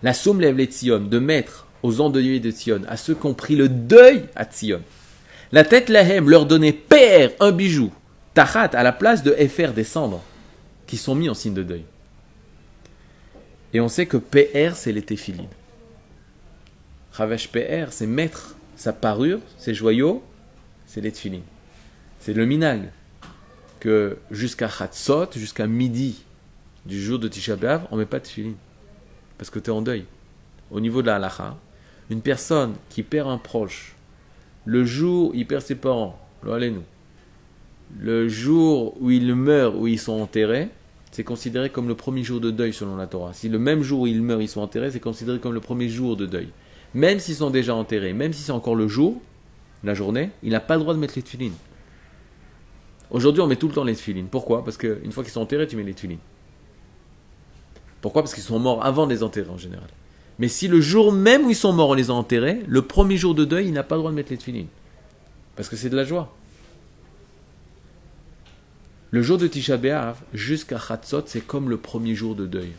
la 0.02 0.14
somme 0.14 0.40
lève 0.40 0.56
les 0.56 0.66
Tzion, 0.66 1.00
de 1.00 1.18
mettre 1.18 1.66
aux 1.82 2.00
endeuillés 2.00 2.40
de 2.40 2.50
Tzion, 2.50 2.82
à 2.88 2.96
ceux 2.96 3.14
qui 3.14 3.26
ont 3.26 3.34
pris 3.34 3.54
le 3.54 3.68
deuil 3.68 4.24
à 4.34 4.44
Tzion. 4.44 4.80
La 5.50 5.64
tête 5.64 5.88
Lahem 5.88 6.28
leur 6.28 6.44
donnait 6.44 6.72
père 6.72 7.30
un 7.40 7.52
bijou, 7.52 7.90
Tachat, 8.34 8.70
à 8.74 8.82
la 8.82 8.92
place 8.92 9.22
de 9.22 9.32
FR 9.32 9.72
des 9.72 9.84
cendres, 9.84 10.22
qui 10.86 10.98
sont 10.98 11.14
mis 11.14 11.30
en 11.30 11.34
signe 11.34 11.54
de 11.54 11.62
deuil. 11.62 11.84
Et 13.72 13.80
on 13.80 13.88
sait 13.88 14.06
que 14.06 14.18
PR, 14.18 14.74
c'est 14.74 14.92
les 14.92 15.02
téphilines. 15.02 15.48
Ravesh 17.12 17.48
PR, 17.48 17.90
c'est 17.90 18.06
mettre 18.06 18.56
sa 18.76 18.92
parure, 18.92 19.40
ses 19.56 19.72
joyaux, 19.72 20.22
c'est 20.86 21.00
les 21.00 21.12
téphilines. 21.12 21.42
C'est 22.20 22.34
le 22.34 22.44
minag 22.44 22.90
que 23.80 24.18
jusqu'à 24.30 24.68
Chatzot, 24.68 25.30
jusqu'à 25.34 25.66
midi 25.66 26.24
du 26.84 27.02
jour 27.02 27.18
de 27.18 27.28
Tisha 27.28 27.56
B'Av, 27.56 27.86
on 27.90 27.96
ne 27.96 28.00
met 28.00 28.06
pas 28.06 28.18
de 28.18 28.24
téphilines. 28.24 28.56
Parce 29.38 29.50
que 29.50 29.58
tu 29.58 29.70
es 29.70 29.72
en 29.72 29.82
deuil. 29.82 30.04
Au 30.70 30.80
niveau 30.80 31.00
de 31.00 31.06
la 31.06 31.16
halacha, 31.16 31.56
une 32.10 32.20
personne 32.20 32.74
qui 32.90 33.02
perd 33.02 33.28
un 33.28 33.38
proche 33.38 33.94
le 34.68 34.84
jour 34.84 35.30
où 35.30 35.34
il 35.34 35.46
perd 35.46 35.62
ses 35.62 35.76
parents, 35.76 36.18
nous. 36.44 36.82
Le 37.98 38.28
jour 38.28 39.00
où 39.00 39.10
il 39.10 39.34
meurt, 39.34 39.74
où 39.74 39.86
ils 39.86 39.98
sont 39.98 40.20
enterrés, 40.20 40.68
c'est 41.10 41.24
considéré 41.24 41.70
comme 41.70 41.88
le 41.88 41.94
premier 41.94 42.22
jour 42.22 42.38
de 42.38 42.50
deuil 42.50 42.74
selon 42.74 42.96
la 42.96 43.06
Torah. 43.06 43.32
Si 43.32 43.48
le 43.48 43.58
même 43.58 43.82
jour 43.82 44.00
où 44.00 44.06
ils 44.06 44.20
meurent, 44.20 44.42
ils 44.42 44.48
sont 44.48 44.60
enterrés, 44.60 44.90
c'est 44.90 45.00
considéré 45.00 45.38
comme 45.38 45.54
le 45.54 45.60
premier 45.60 45.88
jour 45.88 46.18
de 46.18 46.26
deuil. 46.26 46.48
Même 46.92 47.18
s'ils 47.18 47.36
sont 47.36 47.48
déjà 47.48 47.74
enterrés, 47.74 48.12
même 48.12 48.34
si 48.34 48.42
c'est 48.42 48.52
encore 48.52 48.74
le 48.74 48.88
jour, 48.88 49.22
la 49.84 49.94
journée, 49.94 50.32
il 50.42 50.50
n'a 50.50 50.60
pas 50.60 50.74
le 50.74 50.82
droit 50.82 50.92
de 50.92 50.98
mettre 50.98 51.14
les 51.16 51.22
tefilines. 51.22 51.56
Aujourd'hui, 53.10 53.40
on 53.40 53.46
met 53.46 53.56
tout 53.56 53.68
le 53.68 53.74
temps 53.74 53.84
les 53.84 53.96
tefilines. 53.96 54.28
Pourquoi? 54.28 54.64
Parce 54.64 54.76
qu'une 54.76 55.12
fois 55.12 55.24
qu'ils 55.24 55.32
sont 55.32 55.40
enterrés, 55.40 55.66
tu 55.66 55.76
mets 55.76 55.82
les 55.82 55.94
tefilines. 55.94 56.18
Pourquoi? 58.02 58.20
Parce 58.20 58.34
qu'ils 58.34 58.44
sont 58.44 58.58
morts 58.58 58.84
avant 58.84 59.06
de 59.06 59.14
les 59.14 59.22
enterrer 59.22 59.48
en 59.48 59.56
général. 59.56 59.88
Mais 60.38 60.48
si 60.48 60.68
le 60.68 60.80
jour 60.80 61.12
même 61.12 61.46
où 61.46 61.50
ils 61.50 61.56
sont 61.56 61.72
morts, 61.72 61.90
on 61.90 61.94
les 61.94 62.10
a 62.10 62.14
enterrés, 62.14 62.62
le 62.66 62.82
premier 62.82 63.16
jour 63.16 63.34
de 63.34 63.44
deuil, 63.44 63.66
il 63.66 63.72
n'a 63.72 63.82
pas 63.82 63.96
le 63.96 64.00
droit 64.00 64.10
de 64.10 64.16
mettre 64.16 64.30
les 64.30 64.36
tefilines. 64.36 64.68
Parce 65.56 65.68
que 65.68 65.76
c'est 65.76 65.90
de 65.90 65.96
la 65.96 66.04
joie. 66.04 66.32
Le 69.10 69.22
jour 69.22 69.38
de 69.38 69.46
Tisha 69.46 69.76
B'Av, 69.76 70.18
jusqu'à 70.34 70.78
Chatzot, 70.78 71.24
c'est 71.26 71.40
comme 71.40 71.70
le 71.70 71.78
premier 71.78 72.14
jour 72.14 72.34
de 72.34 72.46
deuil. 72.46 72.72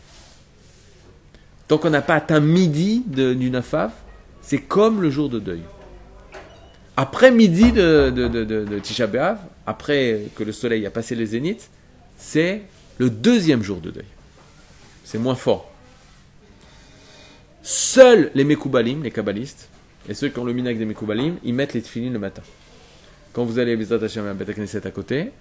Tant 1.67 1.77
qu'on 1.77 1.89
n'a 1.89 2.01
pas 2.01 2.15
atteint 2.15 2.39
midi 2.39 3.03
de, 3.05 3.33
du 3.33 3.49
Nafav, 3.49 3.91
c'est 4.41 4.61
comme 4.61 5.01
le 5.01 5.09
jour 5.09 5.29
de 5.29 5.39
deuil. 5.39 5.61
Après 6.95 7.31
midi 7.31 7.71
de 7.71 8.79
Tisha 8.81 9.07
B'Av, 9.07 9.39
après 9.65 10.25
que 10.35 10.43
le 10.43 10.51
soleil 10.51 10.85
a 10.85 10.91
passé 10.91 11.15
les 11.15 11.27
zéniths, 11.27 11.69
c'est 12.17 12.63
le 12.97 13.09
deuxième 13.09 13.63
jour 13.63 13.79
de 13.79 13.91
deuil. 13.91 14.05
C'est 15.03 15.17
moins 15.17 15.35
fort. 15.35 15.71
Seuls 17.61 18.31
les 18.35 18.45
Mekoubalim, 18.45 19.03
les 19.03 19.11
Kabbalistes, 19.11 19.69
et 20.07 20.13
ceux 20.13 20.29
qui 20.29 20.39
ont 20.39 20.45
le 20.45 20.53
minag 20.53 20.77
des 20.77 20.85
Mekoubalim, 20.85 21.37
ils 21.43 21.53
mettent 21.53 21.73
les 21.73 21.81
tefillin 21.81 22.11
le 22.11 22.19
matin. 22.19 22.41
Quand 23.33 23.43
vous 23.43 23.59
allez 23.59 23.73
à 23.73 23.95
Hashem 23.95 24.25
à 24.25 24.33
Beth 24.33 24.55
Knesset 24.55 24.87
à 24.87 24.91
côté, 24.91 25.31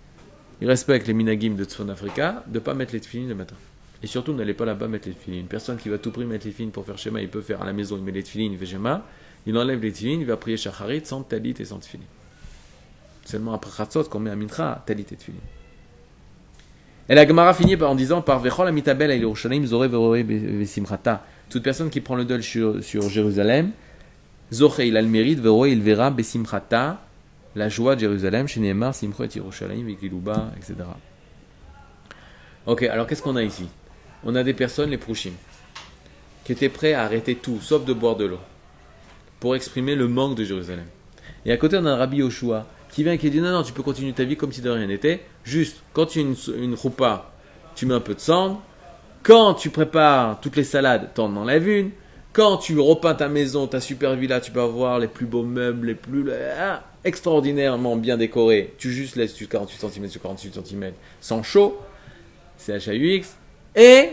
ils 0.60 0.66
respectent 0.66 1.06
les 1.06 1.14
minagim 1.14 1.54
de 1.54 1.64
Tzfon 1.64 1.88
Africa 1.88 2.42
de 2.46 2.54
ne 2.54 2.58
pas 2.58 2.74
mettre 2.74 2.92
les 2.92 3.00
tefillin 3.00 3.28
le 3.28 3.34
matin. 3.34 3.54
Et 4.02 4.06
surtout, 4.06 4.32
n'allez 4.32 4.54
pas 4.54 4.64
là-bas 4.64 4.88
mettre 4.88 5.08
les 5.08 5.14
tefillin. 5.14 5.38
Une 5.38 5.46
personne 5.46 5.76
qui 5.76 5.88
va 5.88 5.98
tout 5.98 6.10
prix 6.10 6.24
mettre 6.24 6.44
les 6.44 6.52
tefillin 6.52 6.70
pour 6.70 6.84
faire 6.84 6.98
schéma, 6.98 7.20
il 7.20 7.28
peut 7.28 7.40
faire 7.40 7.62
à 7.62 7.66
la 7.66 7.72
maison, 7.72 7.96
il 7.96 8.02
met 8.02 8.12
les 8.12 8.22
tefillin, 8.22 8.50
il 8.52 8.58
fait 8.58 8.66
schéma, 8.66 9.06
il 9.46 9.56
enlève 9.56 9.80
les 9.80 9.92
tefillin, 9.92 10.18
il 10.20 10.26
va 10.26 10.36
prier 10.36 10.56
shacharit 10.56 11.02
sans 11.04 11.22
talit 11.22 11.54
et 11.58 11.64
sans 11.64 11.78
tefillin. 11.78 12.04
Seulement 13.24 13.52
après 13.52 13.70
Chatzot 13.76 14.04
qu'on 14.04 14.20
met 14.20 14.30
à 14.30 14.36
mincha, 14.36 14.82
talit 14.84 15.02
et 15.02 15.16
tefillin. 15.16 15.38
Et 17.08 17.14
la 17.14 17.26
Gemara 17.26 17.54
finit 17.54 17.76
en 17.82 17.94
disant 17.94 18.20
par 18.20 18.40
Vechol 18.40 18.68
amitabel 18.68 19.18
zore 19.64 19.86
verore 19.86 20.22
besimchata. 20.24 21.24
Toute 21.50 21.62
personne 21.62 21.90
qui 21.90 22.00
prend 22.00 22.14
le 22.14 22.24
deuil 22.24 22.42
sur, 22.42 22.82
sur 22.82 23.08
Jérusalem, 23.08 23.70
zoche 24.52 24.78
il 24.80 24.96
a 24.96 25.02
le 25.02 25.08
mérite, 25.08 25.40
il 25.42 25.82
verra 25.82 26.10
besimchata, 26.10 27.00
la 27.54 27.68
joie 27.68 27.94
de 27.94 28.00
Jérusalem, 28.00 28.46
chez 28.46 28.60
Nehemar, 28.60 28.94
simcho 28.94 29.24
et 29.24 29.28
Yerushalayim, 29.34 29.88
etc. 29.88 30.74
Ok, 32.66 32.82
alors 32.82 33.06
qu'est-ce 33.06 33.22
qu'on 33.22 33.36
a 33.36 33.42
ici? 33.42 33.66
On 34.24 34.34
a 34.34 34.42
des 34.42 34.52
personnes, 34.52 34.90
les 34.90 34.98
prouchim, 34.98 35.32
qui 36.44 36.52
étaient 36.52 36.68
prêts 36.68 36.92
à 36.92 37.04
arrêter 37.04 37.34
tout, 37.34 37.60
sauf 37.60 37.84
de 37.84 37.92
boire 37.92 38.16
de 38.16 38.26
l'eau, 38.26 38.40
pour 39.40 39.56
exprimer 39.56 39.94
le 39.94 40.06
manque 40.06 40.36
de 40.36 40.44
Jérusalem. 40.44 40.86
Et 41.46 41.52
à 41.52 41.56
côté, 41.56 41.78
on 41.78 41.86
a 41.86 41.90
un 41.90 41.96
rabbi 41.96 42.18
Yoshua, 42.18 42.66
qui 42.90 43.04
vient 43.04 43.12
et 43.12 43.18
qui 43.18 43.30
dit 43.30 43.40
non, 43.40 43.52
non, 43.52 43.62
tu 43.62 43.72
peux 43.72 43.82
continuer 43.82 44.12
ta 44.12 44.24
vie 44.24 44.36
comme 44.36 44.52
si 44.52 44.60
de 44.60 44.70
rien 44.70 44.86
n'était. 44.86 45.24
Juste, 45.44 45.82
quand 45.92 46.06
tu 46.06 46.18
as 46.18 46.22
une, 46.22 46.36
une 46.58 46.74
roupa, 46.74 47.32
tu 47.74 47.86
mets 47.86 47.94
un 47.94 48.00
peu 48.00 48.14
de 48.14 48.20
cendre. 48.20 48.62
Quand 49.22 49.54
tu 49.54 49.70
prépares 49.70 50.40
toutes 50.40 50.56
les 50.56 50.64
salades, 50.64 51.10
t'en 51.14 51.34
enlèves 51.36 51.68
une. 51.68 51.90
Quand 52.32 52.56
tu 52.56 52.78
repeins 52.78 53.14
ta 53.14 53.28
maison, 53.28 53.66
ta 53.66 53.80
super 53.80 54.14
villa, 54.14 54.40
tu 54.40 54.52
peux 54.52 54.60
avoir 54.60 54.98
les 54.98 55.08
plus 55.08 55.26
beaux 55.26 55.42
meubles, 55.42 55.88
les 55.88 55.94
plus 55.94 56.30
ah, 56.32 56.84
extraordinairement 57.04 57.96
bien 57.96 58.16
décorés. 58.16 58.74
Tu 58.78 58.92
juste 58.92 59.16
laisses 59.16 59.34
48 59.34 59.88
cm 59.88 60.08
sur 60.08 60.22
48 60.22 60.60
cm 60.64 60.92
sans 61.20 61.42
chaud. 61.42 61.78
C'est 62.56 62.74
HAUX. 62.74 63.36
Et 63.74 64.10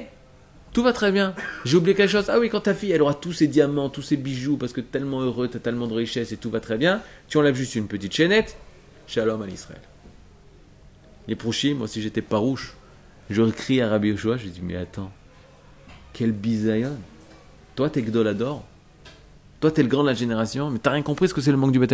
tout 0.73 0.83
va 0.83 0.91
très 0.91 1.11
bien. 1.11 1.33
J'ai 1.65 1.77
oublié 1.77 1.95
quelque 1.95 2.11
chose. 2.11 2.25
Ah 2.29 2.39
oui, 2.39 2.49
quand 2.49 2.61
ta 2.61 2.73
fille, 2.73 2.91
elle 2.91 3.01
aura 3.01 3.13
tous 3.13 3.31
ses 3.31 3.47
diamants, 3.47 3.89
tous 3.89 4.01
ses 4.01 4.17
bijoux, 4.17 4.57
parce 4.57 4.73
que 4.73 4.81
tellement 4.81 5.21
heureux, 5.21 5.47
t'as 5.47 5.59
tellement 5.59 5.87
de 5.87 5.93
richesse 5.93 6.31
et 6.31 6.37
tout 6.37 6.49
va 6.49 6.59
très 6.59 6.77
bien, 6.77 7.01
tu 7.27 7.37
enlèves 7.37 7.55
juste 7.55 7.75
une 7.75 7.87
petite 7.87 8.13
chaînette. 8.13 8.57
Shalom 9.07 9.41
à 9.41 9.47
l'Israël. 9.47 9.81
Les 11.27 11.35
prochim, 11.35 11.75
moi 11.75 11.87
si 11.87 12.01
j'étais 12.01 12.21
parouche, 12.21 12.75
j'aurais 13.29 13.51
crié 13.51 13.81
à 13.81 13.89
Rabbi 13.89 14.09
Yoshua, 14.09 14.37
je 14.37 14.47
dis 14.47 14.61
mais 14.61 14.75
attends, 14.75 15.11
quel 16.13 16.31
bisayon. 16.31 16.97
Toi 17.75 17.89
t'es 17.89 18.01
Gdolador. 18.01 18.63
Toi 19.59 19.71
t'es 19.71 19.83
le 19.83 19.89
grand 19.89 20.03
de 20.03 20.09
la 20.09 20.13
génération, 20.13 20.69
mais 20.69 20.79
t'as 20.79 20.91
rien 20.91 21.01
compris 21.01 21.27
ce 21.27 21.33
que 21.33 21.41
c'est 21.41 21.51
le 21.51 21.57
manque 21.57 21.71
du 21.71 21.79
Beth 21.79 21.93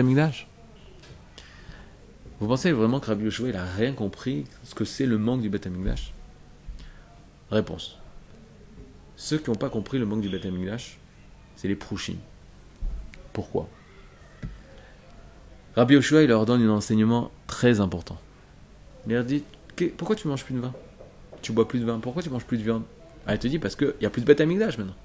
Vous 2.39 2.47
pensez 2.47 2.71
vraiment 2.71 2.99
que 2.99 3.07
Rabbi 3.07 3.25
Yoshua 3.25 3.49
il 3.49 3.55
a 3.55 3.65
rien 3.65 3.93
compris 3.93 4.45
ce 4.63 4.75
que 4.75 4.85
c'est 4.85 5.05
le 5.05 5.17
manque 5.17 5.41
du 5.41 5.49
Beth 5.49 5.67
Réponse. 7.49 7.97
Ceux 9.15 9.37
qui 9.37 9.49
n'ont 9.49 9.55
pas 9.55 9.69
compris 9.69 9.99
le 9.99 10.05
manque 10.05 10.21
du 10.21 10.29
Beth 10.29 10.47
c'est 11.55 11.67
les 11.67 11.75
Prouchim. 11.75 12.15
Pourquoi? 13.33 13.69
Rabbi 15.75 15.93
Yoshua, 15.93 16.23
il 16.23 16.27
leur 16.27 16.45
donne 16.45 16.61
un 16.63 16.69
enseignement 16.69 17.31
très 17.47 17.79
important. 17.79 18.17
Il 19.07 19.13
leur 19.13 19.23
dit 19.23 19.43
Pourquoi 19.97 20.15
tu 20.15 20.27
manges 20.27 20.43
plus 20.43 20.55
de 20.55 20.59
vin? 20.59 20.73
Tu 21.41 21.51
bois 21.51 21.67
plus 21.67 21.79
de 21.79 21.85
vin 21.85 21.99
Pourquoi 21.99 22.21
tu 22.21 22.29
manges 22.29 22.45
plus 22.45 22.57
de 22.57 22.63
viande? 22.63 22.83
Ah, 23.27 23.33
il 23.33 23.39
te 23.39 23.47
dit 23.47 23.59
Parce 23.59 23.75
qu'il 23.75 23.93
n'y 23.99 24.05
a 24.05 24.09
plus 24.09 24.21
de 24.21 24.25
bête 24.27 24.39
maintenant. 24.39 24.95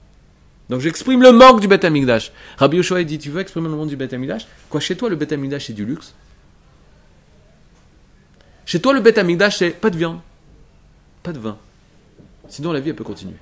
Donc 0.68 0.80
j'exprime 0.80 1.22
le 1.22 1.32
manque 1.32 1.60
du 1.60 1.68
bête 1.68 1.84
amigdash. 1.84 2.32
Rabbi 2.58 2.78
Yoshua, 2.78 3.04
dit 3.04 3.18
Tu 3.18 3.30
veux 3.30 3.40
exprimer 3.40 3.68
le 3.68 3.76
manque 3.76 3.88
du 3.88 3.96
bête 3.96 4.12
amigdash 4.12 4.46
Quoi, 4.68 4.80
chez 4.80 4.96
toi, 4.96 5.08
le 5.08 5.16
bête 5.16 5.32
amigdash, 5.32 5.66
c'est 5.66 5.72
du 5.72 5.84
luxe? 5.84 6.14
Chez 8.64 8.80
toi, 8.80 8.92
le 8.92 9.00
bête 9.00 9.18
amigdash, 9.18 9.58
c'est 9.58 9.70
pas 9.70 9.90
de 9.90 9.96
viande, 9.96 10.18
pas 11.22 11.32
de 11.32 11.38
vin. 11.38 11.56
Sinon, 12.48 12.72
la 12.72 12.80
vie, 12.80 12.90
elle 12.90 12.96
peut 12.96 13.04
continuer. 13.04 13.36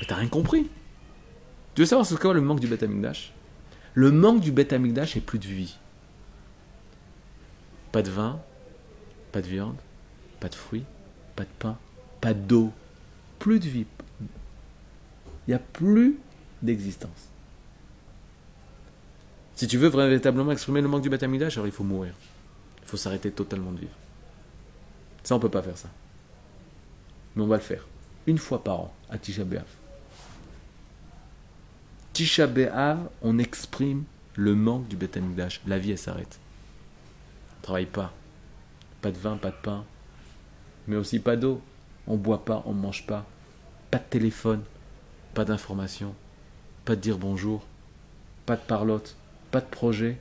Mais 0.00 0.06
t'as 0.06 0.14
rien 0.14 0.28
compris. 0.28 0.68
Tu 1.74 1.82
veux 1.82 1.86
savoir 1.86 2.06
ce 2.06 2.14
qu'est 2.14 2.32
le 2.32 2.40
manque 2.40 2.60
du 2.60 2.66
bête 2.66 2.82
amigdash 2.82 3.32
Le 3.92 4.10
manque 4.10 4.40
du 4.40 4.50
bête 4.50 4.72
amigdash, 4.72 5.12
c'est 5.12 5.20
plus 5.20 5.38
de 5.38 5.46
vie. 5.46 5.76
Pas 7.92 8.02
de 8.02 8.10
vin, 8.10 8.40
pas 9.32 9.42
de 9.42 9.46
viande, 9.46 9.76
pas 10.40 10.48
de 10.48 10.54
fruits, 10.54 10.84
pas 11.38 11.44
de 11.44 11.58
pain, 11.58 11.78
pas 12.20 12.34
d'eau, 12.34 12.72
plus 13.38 13.60
de 13.60 13.68
vie. 13.68 13.86
Il 14.20 14.26
n'y 15.50 15.54
a 15.54 15.60
plus 15.60 16.18
d'existence. 16.62 17.28
Si 19.54 19.66
tu 19.66 19.78
veux 19.78 19.88
véritablement 19.88 20.50
exprimer 20.52 20.80
le 20.80 20.88
manque 20.88 21.02
du 21.02 21.10
Batamigdash, 21.10 21.56
alors 21.56 21.66
il 21.66 21.72
faut 21.72 21.84
mourir. 21.84 22.12
Il 22.82 22.88
faut 22.88 22.96
s'arrêter 22.96 23.30
totalement 23.30 23.70
de 23.70 23.78
vivre. 23.78 23.96
Ça, 25.22 25.34
on 25.34 25.38
ne 25.38 25.42
peut 25.42 25.48
pas 25.48 25.62
faire 25.62 25.78
ça. 25.78 25.88
Mais 27.36 27.42
on 27.42 27.46
va 27.46 27.56
le 27.56 27.62
faire. 27.62 27.86
Une 28.26 28.38
fois 28.38 28.64
par 28.64 28.80
an, 28.80 28.94
à 29.08 29.18
Tisha 29.18 29.44
B'Av. 29.44 29.66
Tisha 32.12 32.48
B'Av, 32.48 32.98
on 33.22 33.38
exprime 33.38 34.04
le 34.34 34.54
manque 34.56 34.88
du 34.88 34.96
Batamigdash. 34.96 35.60
La 35.66 35.78
vie, 35.78 35.92
elle 35.92 35.98
s'arrête 35.98 36.38
travaille 37.68 37.84
pas. 37.84 38.14
Pas 39.02 39.10
de 39.10 39.18
vin, 39.18 39.36
pas 39.36 39.50
de 39.50 39.56
pain. 39.62 39.84
Mais 40.88 40.96
aussi 40.96 41.20
pas 41.20 41.36
d'eau. 41.36 41.60
On 42.08 42.16
boit 42.16 42.44
pas, 42.44 42.62
on 42.66 42.72
mange 42.72 43.06
pas. 43.06 43.24
Pas 43.90 43.98
de 43.98 44.04
téléphone, 44.10 44.62
pas 45.34 45.44
d'information, 45.44 46.14
pas 46.84 46.96
de 46.96 47.00
dire 47.00 47.16
bonjour, 47.16 47.64
pas 48.44 48.56
de 48.56 48.60
parlotte, 48.60 49.16
pas 49.50 49.60
de 49.60 49.66
projet. 49.66 50.18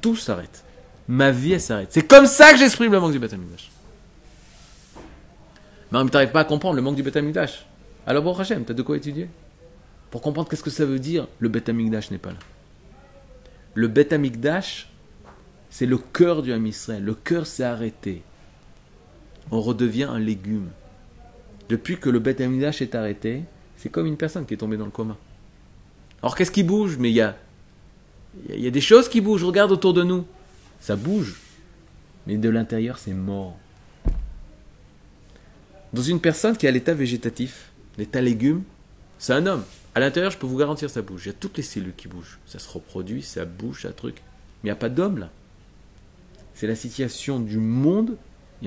Tout 0.00 0.16
s'arrête. 0.16 0.64
Ma 1.08 1.30
vie, 1.30 1.52
elle 1.52 1.60
s'arrête. 1.60 1.92
C'est 1.92 2.06
comme 2.06 2.26
ça 2.26 2.50
que 2.50 2.58
j'exprime 2.58 2.90
le 2.90 2.98
manque 2.98 3.12
du 3.12 3.18
Betamidash. 3.18 3.70
Mais 5.92 6.04
tu 6.04 6.10
n'arrives 6.10 6.32
pas 6.32 6.40
à 6.40 6.44
comprendre 6.44 6.74
le 6.74 6.82
manque 6.82 6.96
du 6.96 7.02
Betamidash. 7.02 7.64
Alors, 8.06 8.22
bon, 8.22 8.36
Hachem, 8.36 8.64
tu 8.64 8.74
de 8.74 8.82
quoi 8.82 8.96
étudier? 8.96 9.28
Pour 10.10 10.22
comprendre 10.22 10.48
qu'est-ce 10.48 10.62
que 10.62 10.70
ça 10.70 10.84
veut 10.84 10.98
dire, 10.98 11.26
le 11.40 11.48
Betamigdash 11.48 12.10
n'est 12.10 12.18
pas 12.18 12.30
là. 12.30 12.38
Le 13.74 13.88
Betamigdash, 13.88 14.88
c'est 15.70 15.86
le 15.86 15.98
cœur 15.98 16.42
du 16.42 16.52
Ham 16.52 16.70
Le 17.00 17.14
cœur 17.14 17.46
s'est 17.46 17.64
arrêté. 17.64 18.22
On 19.50 19.60
redevient 19.60 20.04
un 20.04 20.18
légume. 20.18 20.68
Depuis 21.68 21.98
que 21.98 22.10
le 22.10 22.18
Beth 22.18 22.40
est 22.40 22.94
arrêté, 22.94 23.42
c'est 23.76 23.88
comme 23.88 24.06
une 24.06 24.16
personne 24.16 24.46
qui 24.46 24.54
est 24.54 24.58
tombée 24.58 24.76
dans 24.76 24.84
le 24.84 24.90
coma. 24.90 25.16
Alors 26.22 26.36
qu'est-ce 26.36 26.50
qui 26.50 26.62
bouge? 26.62 26.96
Mais 26.98 27.10
il 27.10 27.14
y 27.14 27.20
a, 27.20 27.36
il 28.48 28.60
y 28.60 28.66
a 28.66 28.70
des 28.70 28.80
choses 28.80 29.08
qui 29.08 29.20
bougent. 29.20 29.44
Regarde 29.44 29.72
autour 29.72 29.94
de 29.94 30.02
nous. 30.02 30.24
Ça 30.80 30.96
bouge. 30.96 31.36
Mais 32.26 32.36
de 32.36 32.48
l'intérieur, 32.48 32.98
c'est 32.98 33.12
mort. 33.12 33.56
Dans 35.92 36.02
une 36.02 36.20
personne 36.20 36.56
qui 36.56 36.66
a 36.66 36.70
l'état 36.70 36.94
végétatif, 36.94 37.70
l'état 37.98 38.20
légume, 38.20 38.62
c'est 39.18 39.32
un 39.32 39.46
homme. 39.46 39.64
À 39.94 40.00
l'intérieur, 40.00 40.30
je 40.30 40.38
peux 40.38 40.46
vous 40.46 40.58
garantir, 40.58 40.90
ça 40.90 41.02
bouge. 41.02 41.22
Il 41.24 41.28
y 41.28 41.30
a 41.30 41.34
toutes 41.34 41.56
les 41.56 41.62
cellules 41.62 41.94
qui 41.96 42.08
bougent. 42.08 42.38
Ça 42.46 42.58
se 42.58 42.68
reproduit, 42.68 43.22
ça 43.22 43.44
bouge, 43.44 43.82
ça 43.82 43.92
truc. 43.92 44.16
Mais 44.62 44.68
il 44.68 44.72
n'y 44.72 44.72
a 44.72 44.76
pas 44.76 44.88
d'homme 44.88 45.18
là 45.18 45.30
c'est 46.56 46.66
la 46.66 46.74
situation 46.74 47.38
du 47.38 47.58
monde, 47.58 48.16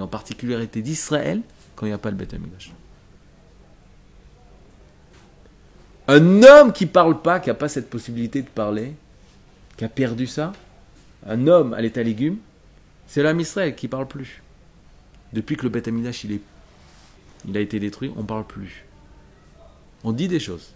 en 0.01 0.07
particularité 0.07 0.81
d'Israël, 0.81 1.41
quand 1.75 1.85
il 1.85 1.89
n'y 1.89 1.95
a 1.95 1.99
pas 1.99 2.11
le 2.11 2.15
Beth 2.15 2.33
Amikdash. 2.33 2.71
Un 6.07 6.43
homme 6.43 6.73
qui 6.73 6.85
ne 6.85 6.89
parle 6.89 7.21
pas, 7.21 7.39
qui 7.39 7.49
n'a 7.49 7.55
pas 7.55 7.69
cette 7.69 7.89
possibilité 7.89 8.41
de 8.41 8.47
parler, 8.47 8.93
qui 9.77 9.85
a 9.85 9.89
perdu 9.89 10.27
ça, 10.27 10.53
un 11.25 11.47
homme 11.47 11.73
à 11.73 11.81
l'état 11.81 12.03
légume, 12.03 12.37
c'est 13.07 13.23
l'homme 13.23 13.39
Israël 13.39 13.75
qui 13.75 13.85
ne 13.85 13.91
parle 13.91 14.07
plus. 14.07 14.41
Depuis 15.33 15.55
que 15.55 15.63
le 15.63 15.69
Beth 15.69 15.87
Amikdash 15.87 16.23
il, 16.23 16.33
est, 16.33 16.41
il 17.47 17.55
a 17.55 17.59
été 17.59 17.79
détruit, 17.79 18.11
on 18.15 18.21
ne 18.21 18.27
parle 18.27 18.45
plus. 18.45 18.85
On 20.03 20.11
dit 20.11 20.27
des 20.27 20.39
choses, 20.39 20.73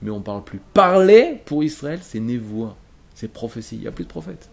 mais 0.00 0.10
on 0.10 0.18
ne 0.18 0.24
parle 0.24 0.44
plus. 0.44 0.60
Parler 0.72 1.40
pour 1.44 1.62
Israël, 1.62 2.00
c'est 2.02 2.20
névoie, 2.20 2.76
c'est 3.14 3.28
prophétie. 3.28 3.76
Il 3.76 3.82
n'y 3.82 3.88
a 3.88 3.92
plus 3.92 4.04
de 4.04 4.10
prophètes 4.10 4.48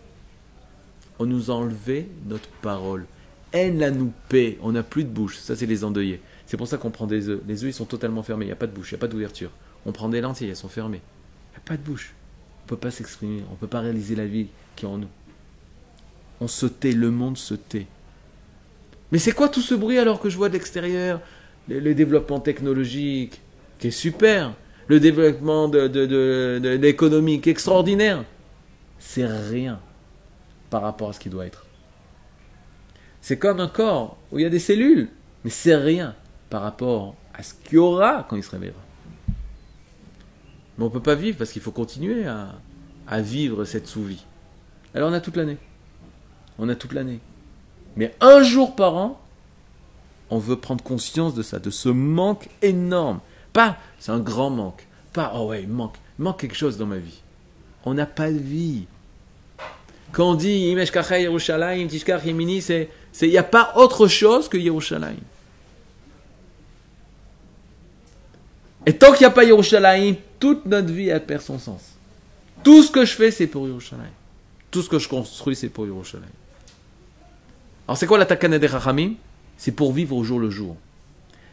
on 1.20 1.26
nous 1.26 1.52
a 1.52 1.54
enlevé 1.54 2.10
notre 2.26 2.50
parole. 2.62 3.06
Haine 3.54 3.80
la 3.80 3.92
nous 3.92 4.12
paix, 4.30 4.58
on 4.62 4.74
n'a 4.74 4.84
plus 4.84 5.04
de 5.04 5.10
bouche. 5.10 5.38
Ça, 5.38 5.56
c'est 5.56 5.66
les 5.66 5.84
endeuillés. 5.84 6.22
C'est 6.46 6.58
pour 6.58 6.68
ça 6.68 6.78
qu'on 6.78 6.92
prend 6.92 7.08
des 7.08 7.30
œufs. 7.30 7.42
Les 7.48 7.64
œufs, 7.64 7.70
ils 7.70 7.74
sont 7.74 7.86
totalement 7.86 8.24
fermés, 8.24 8.46
il 8.46 8.50
n'y 8.50 8.54
a 8.54 8.58
pas 8.58 8.68
de 8.68 8.74
bouche, 8.74 8.92
il 8.92 8.96
n'y 8.96 9.00
a 9.00 9.02
pas 9.02 9.08
d'ouverture. 9.08 9.52
On 9.86 9.92
prend 9.92 10.10
des 10.10 10.22
lentilles, 10.22 10.50
elles 10.50 10.56
sont 10.56 10.68
fermées. 10.68 11.02
Il 11.52 11.58
n'y 11.60 11.64
a 11.66 11.68
pas 11.68 11.78
de 11.78 11.82
bouche. 11.82 12.14
On 12.62 12.66
ne 12.66 12.70
peut 12.70 12.78
pas 12.78 12.92
s'exprimer, 12.92 13.44
on 13.50 13.54
ne 13.54 13.58
peut 13.58 13.68
pas 13.68 13.80
réaliser 13.80 14.16
la 14.16 14.26
vie 14.26 14.48
qui 14.76 14.86
est 14.86 14.88
en 14.88 14.98
nous. 14.98 15.08
On 16.42 16.48
se 16.48 16.66
tait, 16.66 16.92
le 16.92 17.12
monde 17.12 17.38
se 17.38 17.54
tait. 17.54 17.88
Mais 19.12 19.20
c'est 19.20 19.32
quoi 19.32 19.50
tout 19.50 19.62
ce 19.62 19.74
bruit 19.74 19.98
alors 19.98 20.20
que 20.20 20.30
je 20.30 20.38
vois 20.38 20.50
de 20.50 20.54
l'extérieur? 20.54 21.22
Le, 21.70 21.80
le 21.80 21.96
développement 21.96 22.40
technologique, 22.40 23.42
qui 23.80 23.88
est 23.88 23.92
super, 23.92 24.54
le 24.88 25.00
développement 25.00 25.68
de, 25.68 25.88
de, 25.88 26.78
l'économie, 26.82 27.42
qui 27.42 27.50
est 27.50 27.52
extraordinaire. 27.52 28.24
C'est 29.00 29.26
rien 29.26 29.80
par 30.70 30.82
rapport 30.82 31.10
à 31.10 31.14
ce 31.14 31.20
qui 31.20 31.30
doit 31.30 31.46
être. 31.46 31.67
C'est 33.28 33.38
comme 33.38 33.60
un 33.60 33.68
corps 33.68 34.16
où 34.32 34.40
il 34.40 34.44
y 34.44 34.46
a 34.46 34.50
des 34.50 34.58
cellules, 34.58 35.10
mais 35.44 35.50
c'est 35.50 35.76
rien 35.76 36.16
par 36.50 36.62
rapport 36.62 37.14
à 37.34 37.44
ce 37.44 37.56
qu'il 37.56 37.74
y 37.74 37.78
aura 37.78 38.26
quand 38.30 38.38
il 38.38 38.42
se 38.42 38.52
réveillera. 38.52 38.80
Mais 40.78 40.86
on 40.86 40.86
ne 40.86 40.94
peut 40.94 41.02
pas 41.02 41.16
vivre 41.16 41.38
parce 41.38 41.52
qu'il 41.52 41.62
faut 41.62 41.74
continuer 41.74 42.26
à, 42.26 43.20
vivre 43.20 43.66
cette 43.66 43.86
sous-vie. 43.86 44.24
Alors 44.96 45.10
on 45.10 45.14
a 45.14 45.20
toute 45.20 45.36
l'année. 45.36 45.58
On 46.58 46.70
a 46.70 46.76
toute 46.76 46.94
l'année. 46.94 47.20
Mais 47.98 48.16
un 48.22 48.44
jour 48.44 48.78
par 48.78 48.96
an, 48.96 49.20
on 50.30 50.38
veut 50.38 50.56
prendre 50.56 50.82
conscience 50.82 51.36
de 51.36 51.44
ça, 51.44 51.60
de 51.60 51.70
ce 51.70 51.90
manque 51.90 52.48
énorme. 52.62 53.20
Pas, 53.52 53.76
c'est 54.00 54.14
un 54.14 54.20
grand 54.20 54.52
manque. 54.52 54.88
Pas, 55.12 55.34
oh 55.36 55.48
ouais, 55.48 55.66
manque, 55.66 55.98
il 56.18 56.24
manque 56.24 56.40
quelque 56.40 56.56
chose 56.56 56.78
dans 56.78 56.86
ma 56.86 57.00
vie. 57.00 57.22
On 57.84 57.94
n'a 57.94 58.06
pas 58.06 58.32
de 58.32 58.38
vie. 58.38 58.88
Quand 60.12 60.32
on 60.32 60.36
dit 60.36 60.70
Imesh 60.70 60.92
Yerushalayim, 60.92 61.88
Tishkach 61.88 62.22
c'est, 62.62 62.90
il 63.22 63.30
n'y 63.30 63.38
a 63.38 63.44
pas 63.44 63.74
autre 63.76 64.08
chose 64.08 64.48
que 64.48 64.58
Yerushalayim. 64.58 65.18
Et 68.86 68.94
tant 68.94 69.12
qu'il 69.12 69.22
n'y 69.22 69.26
a 69.26 69.32
pas 69.32 69.44
Yerushalayim, 69.44 70.16
toute 70.40 70.66
notre 70.66 70.92
vie, 70.92 71.10
elle 71.10 71.26
perd 71.26 71.42
son 71.42 71.60
sens. 71.60 71.82
Tout 72.64 72.84
ce 72.84 72.92
que 72.92 73.06
je 73.06 73.14
fais, 73.14 73.32
c'est 73.32 73.48
pour 73.48 73.68
Yerushalayim. 73.68 74.10
Tout 74.72 74.82
ce 74.82 74.90
que 74.90 75.00
je 75.00 75.10
construis, 75.10 75.56
c'est 75.56 75.70
pour 75.70 75.86
Yerushalayim. 75.86 76.32
Alors, 77.88 77.98
c'est 77.98 78.08
quoi 78.08 78.18
la 78.18 78.26
takana 78.26 78.60
des 78.60 78.70
C'est 79.58 79.72
pour 79.72 79.94
vivre 79.94 80.16
au 80.16 80.24
jour 80.24 80.40
le 80.40 80.50
jour. 80.50 80.76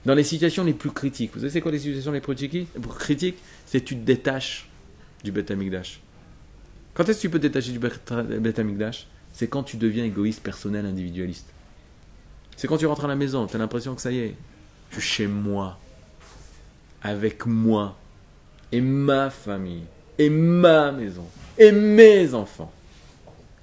Dans 0.04 0.14
les 0.14 0.24
situations 0.24 0.64
les 0.64 0.74
plus 0.74 0.90
critiques. 0.90 1.30
Vous 1.34 1.40
savez, 1.40 1.50
c'est 1.50 1.60
quoi 1.60 1.72
les 1.72 1.78
situations 1.78 2.12
les 2.12 2.20
plus 2.20 2.34
critiques? 2.98 3.38
C'est 3.66 3.80
tu 3.80 3.96
te 3.96 4.04
détaches 4.04 4.68
du 5.22 5.32
Beth 5.32 5.50
Amikdash. 5.50 6.00
Quand 6.94 7.08
est-ce 7.08 7.18
que 7.18 7.22
tu 7.22 7.30
peux 7.30 7.38
te 7.38 7.46
détacher 7.46 7.72
du 7.72 7.80
Beth 7.80 8.58
Amikdash 8.58 9.08
C'est 9.32 9.48
quand 9.48 9.64
tu 9.64 9.76
deviens 9.76 10.04
égoïste, 10.04 10.42
personnel, 10.42 10.86
individualiste. 10.86 11.46
C'est 12.56 12.68
quand 12.68 12.78
tu 12.78 12.86
rentres 12.86 13.04
à 13.04 13.08
la 13.08 13.16
maison, 13.16 13.46
tu 13.48 13.56
as 13.56 13.58
l'impression 13.58 13.96
que 13.96 14.00
ça 14.00 14.12
y 14.12 14.18
est, 14.18 14.34
je 14.90 15.00
suis 15.00 15.08
chez 15.08 15.26
moi, 15.26 15.78
avec 17.02 17.46
moi, 17.46 17.96
et 18.70 18.80
ma 18.80 19.28
famille, 19.30 19.82
et 20.18 20.30
ma 20.30 20.92
maison, 20.92 21.26
et 21.58 21.72
mes 21.72 22.32
enfants. 22.32 22.72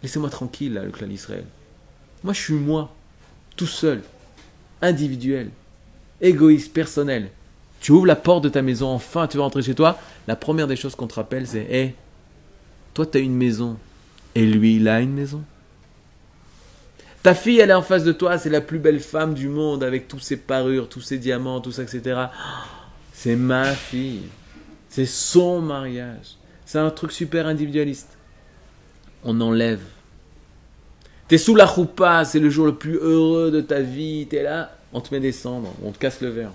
Laissez-moi 0.04 0.30
tranquille, 0.30 0.74
là, 0.74 0.84
le 0.84 0.92
clan 0.92 1.08
d'Israël. 1.08 1.46
Moi, 2.24 2.34
je 2.34 2.42
suis 2.42 2.54
moi, 2.54 2.94
tout 3.56 3.68
seul, 3.68 4.02
individuel, 4.82 5.52
égoïste, 6.20 6.74
personnel. 6.74 7.30
Tu 7.80 7.94
ouvres 7.94 8.08
la 8.08 8.18
porte 8.18 8.44
de 8.44 8.50
ta 8.50 8.62
maison, 8.62 8.90
enfin, 8.90 9.28
tu 9.28 9.38
vas 9.38 9.44
rentrer 9.44 9.62
chez 9.62 9.74
toi. 9.74 9.98
La 10.28 10.36
première 10.36 10.68
des 10.68 10.76
choses 10.76 10.96
qu'on 10.96 11.08
te 11.08 11.16
rappelle, 11.16 11.48
c'est 11.48 11.66
Hé, 11.70 11.96
toi, 12.94 13.06
tu 13.06 13.18
as 13.18 13.22
une 13.22 13.36
maison, 13.36 13.78
et 14.36 14.46
lui, 14.46 14.78
il 14.78 14.88
a 14.88 15.02
une 15.02 15.14
maison. 15.14 15.44
Ta 17.24 17.36
fille, 17.36 17.60
elle 17.60 17.70
est 17.70 17.74
en 17.74 17.84
face 17.84 18.04
de 18.04 18.12
toi, 18.12 18.38
c'est 18.38 18.50
la 18.50 18.62
plus 18.62 18.80
belle 18.80 19.00
femme 19.00 19.34
du 19.34 19.48
monde, 19.48 19.84
avec 19.84 20.08
tous 20.08 20.20
ses 20.20 20.38
parures, 20.38 20.90
tous 20.90 21.02
ses 21.02 21.20
diamants, 21.20 21.62
tout 21.62 21.72
ça, 21.72 21.84
etc. 21.84 22.20
C'est 23.14 23.36
ma 23.36 23.74
fille. 23.74 24.24
C'est 24.90 25.06
son 25.06 25.62
mariage. 25.62 26.36
C'est 26.66 26.80
un 26.80 26.90
truc 26.90 27.12
super 27.12 27.46
individualiste. 27.46 28.18
On 29.24 29.40
enlève. 29.40 29.82
T'es 31.28 31.38
sous 31.38 31.56
la 31.56 31.68
choupa, 31.68 32.26
c'est 32.26 32.40
le 32.40 32.50
jour 32.50 32.66
le 32.66 32.76
plus 32.76 32.96
heureux 32.96 33.52
de 33.52 33.62
ta 33.62 33.80
vie. 33.80 34.28
T'es 34.30 34.44
là, 34.44 34.76
on 34.92 35.00
te 35.00 35.14
met 35.14 35.22
des 35.22 35.32
cendres, 35.32 35.74
on 35.84 35.92
te 35.92 35.98
casse 35.98 36.20
le 36.22 36.30
verre. 36.30 36.52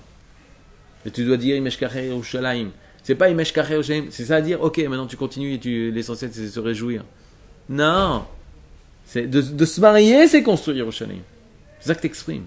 Et 1.07 1.11
tu 1.11 1.25
dois 1.25 1.37
dire 1.37 1.57
Imeshkacher 1.57 2.07
Yerushalayim. 2.07 2.71
C'est 3.07 3.15
pas 3.15 3.31
Yerushalayim, 3.31 4.07
c'est 4.11 4.25
ça 4.25 4.35
à 4.35 4.41
dire, 4.41 4.61
ok, 4.61 4.79
maintenant 4.79 5.07
tu 5.07 5.17
continues 5.17 5.61
et 5.65 5.91
l'essentiel 5.93 6.33
c'est 6.33 6.49
se 6.49 6.59
réjouir. 6.59 7.05
Non! 7.69 8.25
De, 9.15 9.65
se 9.65 9.81
marier, 9.81 10.27
c'est 10.27 10.43
construire 10.43 10.79
Yerushalayim. 10.79 11.23
C'est 11.79 11.87
ça 11.87 11.95
que 11.95 12.01
t'exprimes. 12.01 12.47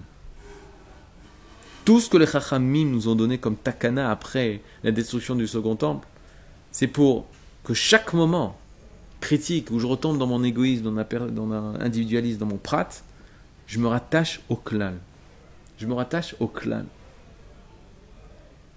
Tout 1.86 1.98
ce 1.98 2.10
que 2.10 2.18
les 2.18 2.26
Chachamim 2.26 2.90
nous 2.90 3.08
ont 3.08 3.14
donné 3.14 3.38
comme 3.38 3.56
takana 3.56 4.10
après 4.10 4.60
la 4.84 4.90
destruction 4.90 5.34
du 5.34 5.46
second 5.46 5.76
temple, 5.76 6.06
c'est 6.72 6.88
pour 6.88 7.24
que 7.64 7.72
chaque 7.72 8.12
moment 8.12 8.58
critique 9.20 9.70
où 9.70 9.78
je 9.78 9.86
retombe 9.86 10.18
dans 10.18 10.26
mon 10.26 10.44
égoïsme, 10.44 10.94
dans, 10.94 11.46
mon 11.46 11.80
individualisme, 11.80 12.38
dans 12.38 12.44
mon 12.44 12.58
prat, 12.58 12.90
je 13.66 13.78
me 13.78 13.88
rattache 13.88 14.42
au 14.50 14.56
clan. 14.56 14.92
Je 15.78 15.86
me 15.86 15.94
rattache 15.94 16.36
au 16.38 16.48
clan. 16.48 16.84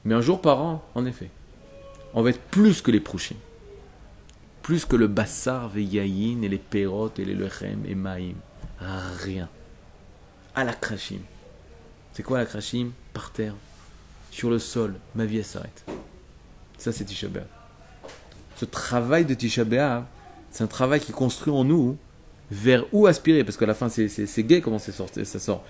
Mais 0.06 0.16
un 0.16 0.22
jour 0.22 0.40
par 0.40 0.62
an, 0.62 0.82
en 0.96 1.06
effet, 1.06 1.30
on 2.14 2.22
va 2.22 2.30
être 2.30 2.42
plus 2.42 2.82
que 2.82 2.92
les 2.92 3.00
prouchim. 3.00 3.36
Plus 4.62 4.86
que 4.86 4.96
le 4.96 5.08
bassar, 5.08 5.70
veyayin, 5.70 6.42
et 6.42 6.50
les 6.50 6.58
perot, 6.58 7.12
et 7.18 7.26
les 7.26 7.36
lechem, 7.36 7.84
et 7.88 7.96
maïm. 7.96 8.36
Rien. 8.80 9.50
À 10.56 10.64
la 10.64 10.74
krashim. 10.74 11.20
C'est 12.14 12.24
quoi 12.24 12.38
la 12.38 12.46
krashim? 12.46 12.92
Par 13.14 13.32
terre, 13.32 13.56
sur 14.32 14.50
le 14.50 14.60
sol, 14.60 14.96
ma 15.16 15.26
vie 15.26 15.44
s'arrête. 15.44 15.86
Ça 16.78 16.92
c'est 16.92 17.06
Tisha 17.06 17.28
B'Av. 17.28 17.46
Ce 18.56 18.66
travail 18.66 19.26
de 19.26 19.34
Tisha 19.34 19.64
c'est 20.52 20.64
un 20.64 20.68
travail 20.68 21.00
qui 21.00 21.12
construit 21.12 21.54
en 21.54 21.64
nous 21.64 21.98
vers 22.52 22.86
où 22.92 23.08
aspirer, 23.08 23.44
parce 23.44 23.58
qu'à 23.58 23.66
la 23.66 23.74
fin 23.74 23.90
c'est, 23.90 24.08
c'est, 24.08 24.44
gay 24.44 24.62
comment 24.62 24.80
ça 24.80 24.92
sort. 24.92 25.10
Ça 25.24 25.40
sort. 25.40 25.64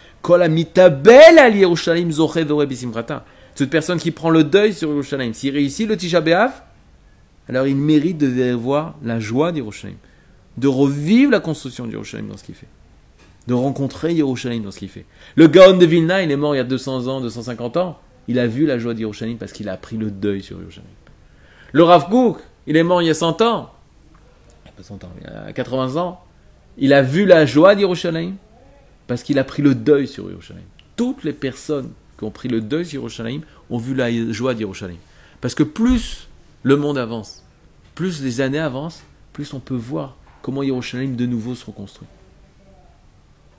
Cette 3.55 3.69
personne 3.69 3.99
qui 3.99 4.11
prend 4.11 4.29
le 4.29 4.43
deuil 4.43 4.73
sur 4.73 4.89
Yerushalayim, 4.89 5.33
s'il 5.33 5.53
réussit 5.53 5.87
le 5.87 5.97
Tisha 5.97 6.21
B'Av, 6.21 6.63
alors 7.47 7.67
il 7.67 7.75
mérite 7.75 8.17
de 8.17 8.51
voir 8.53 8.95
la 9.03 9.19
joie 9.19 9.51
d'Yerushalayim, 9.51 9.97
de 10.57 10.67
revivre 10.67 11.31
la 11.31 11.39
construction 11.39 11.85
d'Yerushalayim 11.85 12.29
dans 12.29 12.37
ce 12.37 12.43
qu'il 12.43 12.55
fait 12.55 12.67
de 13.47 13.53
rencontrer 13.53 14.13
Yerushalayim 14.13 14.61
dans 14.63 14.71
ce 14.71 14.79
qu'il 14.79 14.89
fait. 14.89 15.05
Le 15.35 15.47
Gaon 15.47 15.77
de 15.77 15.85
Vilna, 15.85 16.23
il 16.23 16.31
est 16.31 16.35
mort 16.35 16.55
il 16.55 16.57
y 16.57 16.61
a 16.61 16.65
200 16.65 17.07
ans, 17.07 17.21
250 17.21 17.77
ans. 17.77 17.99
Il 18.27 18.39
a 18.39 18.47
vu 18.47 18.65
la 18.65 18.79
joie 18.79 18.93
d'Yerushalayim 18.93 19.37
parce 19.37 19.51
qu'il 19.51 19.67
a 19.67 19.73
appris 19.73 19.97
le 19.97 20.11
deuil 20.11 20.41
sur 20.41 20.59
Yerushalayim. 20.59 20.89
Le 21.73 21.83
Rav 21.83 22.09
Kook, 22.09 22.39
il 22.67 22.77
est 22.77 22.83
mort 22.83 23.01
il 23.01 23.07
y 23.07 23.09
a 23.09 23.13
100 23.13 23.41
ans. 23.41 23.71
Pas 24.77 24.83
100 24.83 25.03
ans, 25.03 25.11
il 25.19 25.23
y 25.23 25.49
a 25.49 25.51
80 25.51 25.97
ans. 25.97 26.21
Il 26.77 26.93
a 26.93 27.01
vu 27.01 27.25
la 27.25 27.45
joie 27.45 27.75
d'Yerushalayim 27.75 28.35
parce 29.07 29.23
qu'il 29.23 29.37
a 29.39 29.43
pris 29.43 29.61
le 29.61 29.75
deuil 29.75 30.07
sur 30.07 30.29
Yerushalayim. 30.29 30.65
Toutes 30.95 31.23
les 31.23 31.33
personnes 31.33 31.91
qui 32.23 32.27
ont 32.27 32.31
pris 32.31 32.47
le 32.47 32.61
deuil 32.61 32.85
sur 32.85 33.01
Yerushalayim 33.01 33.41
ont 33.69 33.77
vu 33.77 33.93
la 33.93 34.09
joie 34.31 34.53
d'Yerushalayim. 34.53 34.99
Parce 35.41 35.55
que 35.55 35.63
plus 35.63 36.29
le 36.63 36.77
monde 36.77 36.97
avance, 36.97 37.43
plus 37.95 38.23
les 38.23 38.39
années 38.39 38.59
avancent, 38.59 39.03
plus 39.33 39.53
on 39.53 39.59
peut 39.59 39.75
voir 39.75 40.15
comment 40.41 40.63
Yerushalayim 40.63 41.15
de 41.15 41.25
nouveau 41.25 41.53
se 41.53 41.65
reconstruit. 41.65 42.07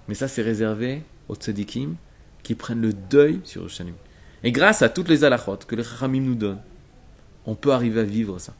Mais 0.09 0.15
ça, 0.15 0.29
c'est 0.29 0.41
réservé 0.41 1.03
aux 1.29 1.35
tzadikim 1.35 1.97
qui 2.43 2.55
prennent 2.55 2.81
le 2.81 2.95
deuil 2.95 3.43
sur 3.45 3.63
Yerushalayim. 3.63 3.97
Et 4.43 4.51
grâce 4.51 4.81
à 4.81 4.89
toutes 4.89 5.09
les 5.09 5.25
alachot 5.25 5.59
que 5.67 5.75
les 5.75 5.85
chachamim 5.85 6.23
nous 6.23 6.35
donnent, 6.35 6.63
on 7.45 7.55
peut 7.55 7.73
arriver 7.73 8.01
à 8.01 8.05
vivre 8.05 8.39
ça. 8.39 8.55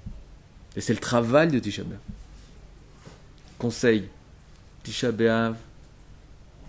Et 0.77 0.83
c'est 0.83 0.93
le 0.93 1.01
travail 1.01 1.49
de 1.49 1.59
Tisha 1.59 1.83
B'Av. 1.83 1.99
Conseil, 3.57 4.09
Tisha 4.83 5.13
B'Av, 5.13 5.57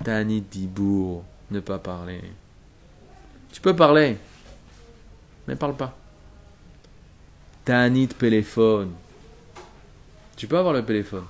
Tani 0.06 0.39
Dibour, 0.39 1.26
ne 1.52 1.60
pas 1.60 1.80
parler. 1.80 2.21
Tu 3.55 3.61
peux 3.61 3.73
parler, 3.73 4.17
mais 5.47 5.55
parle 5.55 5.77
pas. 5.77 5.97
Tanit 7.63 8.09
téléphone. 8.09 8.91
Tu 10.35 10.45
peux 10.45 10.57
avoir 10.57 10.73
le 10.73 10.83
téléphone, 10.83 11.23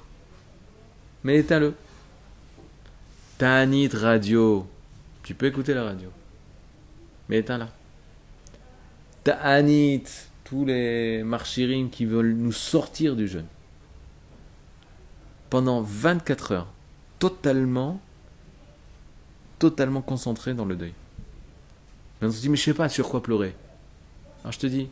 mais 1.24 1.38
éteins-le. 1.38 1.76
Tanit 3.38 3.90
radio. 3.90 4.68
Tu 5.22 5.36
peux 5.36 5.46
écouter 5.46 5.76
la 5.76 5.84
radio. 5.84 6.10
Mais 7.30 7.38
éteins-la. 7.38 7.70
Ta'anit, 9.24 10.06
tous 10.46 10.66
les 10.66 11.22
marchirim 11.22 11.92
qui 11.92 12.06
veulent 12.06 12.34
nous 12.34 12.52
sortir 12.52 13.16
du 13.16 13.28
jeûne. 13.28 13.48
Pendant 15.52 15.84
24 15.84 16.52
heures, 16.54 16.68
totalement, 17.20 18.02
totalement 19.60 20.02
concentré 20.02 20.56
dans 20.56 20.66
le 20.66 20.76
deuil. 20.76 20.96
Mais 22.22 22.28
on 22.28 22.32
se 22.32 22.42
dit, 22.42 22.50
mais 22.50 22.58
je 22.58 22.64
sais 22.64 22.74
pas 22.74 22.90
sur 22.90 23.10
quoi 23.10 23.22
pleurer. 23.22 23.56
Alors 24.44 24.52
je 24.52 24.60
te 24.60 24.68
dis, 24.68 24.88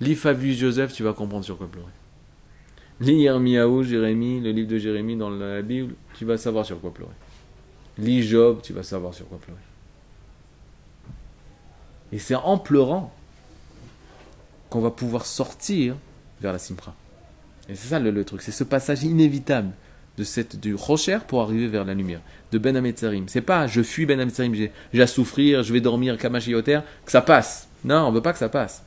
lis 0.00 0.14
Fabius 0.14 0.58
Joseph, 0.58 0.92
tu 0.92 1.02
vas 1.02 1.12
comprendre 1.12 1.44
sur 1.44 1.56
quoi 1.56 1.68
pleurer. 1.68 1.92
Lis 3.00 3.22
Yermiaou, 3.22 3.82
Jérémie, 3.82 4.40
le 4.40 4.50
livre 4.50 4.68
de 4.68 4.78
Jérémie 4.78 5.16
dans 5.16 5.30
la 5.30 5.62
Bible, 5.62 5.94
tu 6.14 6.24
vas 6.24 6.36
savoir 6.36 6.64
sur 6.64 6.80
quoi 6.80 6.92
pleurer. 6.92 7.14
Lis 7.98 8.22
Job, 8.22 8.60
tu 8.62 8.72
vas 8.72 8.82
savoir 8.82 9.14
sur 9.14 9.28
quoi 9.28 9.38
pleurer. 9.38 9.60
Et 12.12 12.18
c'est 12.18 12.34
en 12.34 12.58
pleurant 12.58 13.12
qu'on 14.70 14.80
va 14.80 14.90
pouvoir 14.90 15.26
sortir 15.26 15.96
vers 16.40 16.52
la 16.52 16.58
Simpra. 16.58 16.94
Et 17.68 17.74
c'est 17.74 17.88
ça 17.88 17.98
le, 17.98 18.24
truc, 18.24 18.42
c'est 18.42 18.52
ce 18.52 18.64
passage 18.64 19.02
inévitable 19.04 19.72
de 20.18 20.24
cette 20.24 20.60
du 20.60 20.74
rocher 20.74 21.18
pour 21.26 21.42
arriver 21.42 21.66
vers 21.66 21.84
la 21.84 21.94
lumière, 21.94 22.20
de 22.52 22.58
Ben 22.58 22.76
Ametzarim. 22.76 23.24
C'est 23.28 23.40
pas 23.40 23.66
je 23.66 23.82
fuis 23.82 24.06
Ben 24.06 24.20
Ametzarim, 24.20 24.54
j'ai 24.54 25.02
à 25.02 25.06
souffrir, 25.06 25.62
je 25.62 25.72
vais 25.72 25.80
dormir 25.80 26.16
Kamashioter, 26.18 26.80
que 27.04 27.10
ça 27.12 27.20
passe. 27.20 27.68
Non, 27.84 28.06
on 28.06 28.12
veut 28.12 28.22
pas 28.22 28.32
que 28.32 28.38
ça 28.38 28.48
passe. 28.48 28.82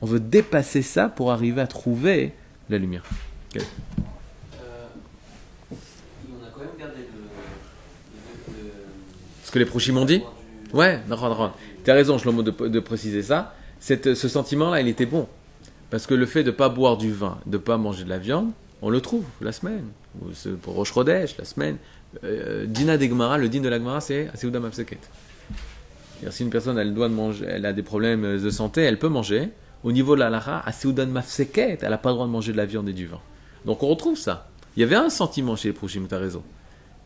On 0.00 0.06
veut 0.06 0.20
dépasser 0.20 0.82
ça 0.82 1.08
pour 1.08 1.30
arriver 1.32 1.60
à 1.60 1.66
trouver 1.66 2.32
la 2.68 2.78
lumière. 2.78 3.04
Euh, 3.56 3.60
on 5.70 6.44
a 6.44 6.48
quand 6.52 6.60
même 6.60 6.68
gardé 6.78 6.96
le. 6.98 8.52
le- 8.52 8.58
le- 8.58 8.72
Ce 9.44 9.50
que 9.50 9.58
les 9.58 9.64
prochains 9.66 9.92
m'ont 9.92 10.04
dit 10.04 10.18
du- 10.18 10.24
Ouais, 10.76 11.00
tu 11.84 11.90
as 11.90 11.94
raison, 11.94 12.18
Shlomo, 12.18 12.42
de, 12.42 12.50
de 12.68 12.80
préciser 12.80 13.22
ça. 13.22 13.54
Cette- 13.78 14.14
ce 14.14 14.28
sentiment-là, 14.28 14.80
il 14.80 14.88
était 14.88 15.06
bon. 15.06 15.28
Parce 15.90 16.06
que 16.06 16.14
le 16.14 16.24
fait 16.26 16.42
de 16.42 16.50
ne 16.50 16.56
pas 16.56 16.68
boire 16.70 16.96
du 16.96 17.12
vin, 17.12 17.38
de 17.46 17.52
ne 17.52 17.62
pas 17.62 17.76
manger 17.76 18.04
de 18.04 18.08
la 18.08 18.18
viande, 18.18 18.50
on 18.82 18.90
le 18.90 19.00
trouve 19.00 19.24
la 19.40 19.52
semaine. 19.52 19.86
Pour 20.62 20.74
Rosh 20.74 20.94
la 20.96 21.44
semaine. 21.44 21.78
Euh, 22.24 22.66
Dina 22.66 22.98
d'Egmara, 22.98 23.38
le 23.38 23.48
din 23.48 23.60
de 23.60 23.68
la 23.68 23.78
Gemara, 23.78 24.00
c'est 24.00 24.28
Aseouda 24.34 24.60
Mafseket. 24.60 24.98
C'est-à-dire, 26.18 26.32
Si 26.32 26.42
une 26.42 26.50
personne 26.50 26.76
elle 26.78 26.92
doit 26.92 27.08
manger, 27.08 27.46
elle 27.48 27.64
a 27.64 27.72
des 27.72 27.82
problèmes 27.82 28.38
de 28.38 28.50
santé, 28.50 28.82
elle 28.82 28.98
peut 28.98 29.08
manger. 29.08 29.48
Au 29.82 29.92
niveau 29.92 30.14
de 30.14 30.20
la 30.20 30.30
Lara, 30.30 30.62
Aseouda 30.66 31.06
Mafseket, 31.06 31.78
elle 31.82 31.90
n'a 31.90 31.98
pas 31.98 32.10
le 32.10 32.16
droit 32.16 32.26
de 32.26 32.32
manger 32.32 32.52
de 32.52 32.58
la 32.58 32.66
viande 32.66 32.88
et 32.88 32.92
du 32.92 33.06
vin. 33.06 33.20
Donc 33.64 33.82
on 33.82 33.88
retrouve 33.88 34.18
ça. 34.18 34.48
Il 34.76 34.80
y 34.80 34.82
avait 34.82 34.96
un 34.96 35.10
sentiment 35.10 35.56
chez 35.56 35.68
les 35.68 35.74
Prochim, 35.74 36.06
tu 36.08 36.14
as 36.14 36.18
raison. 36.18 36.42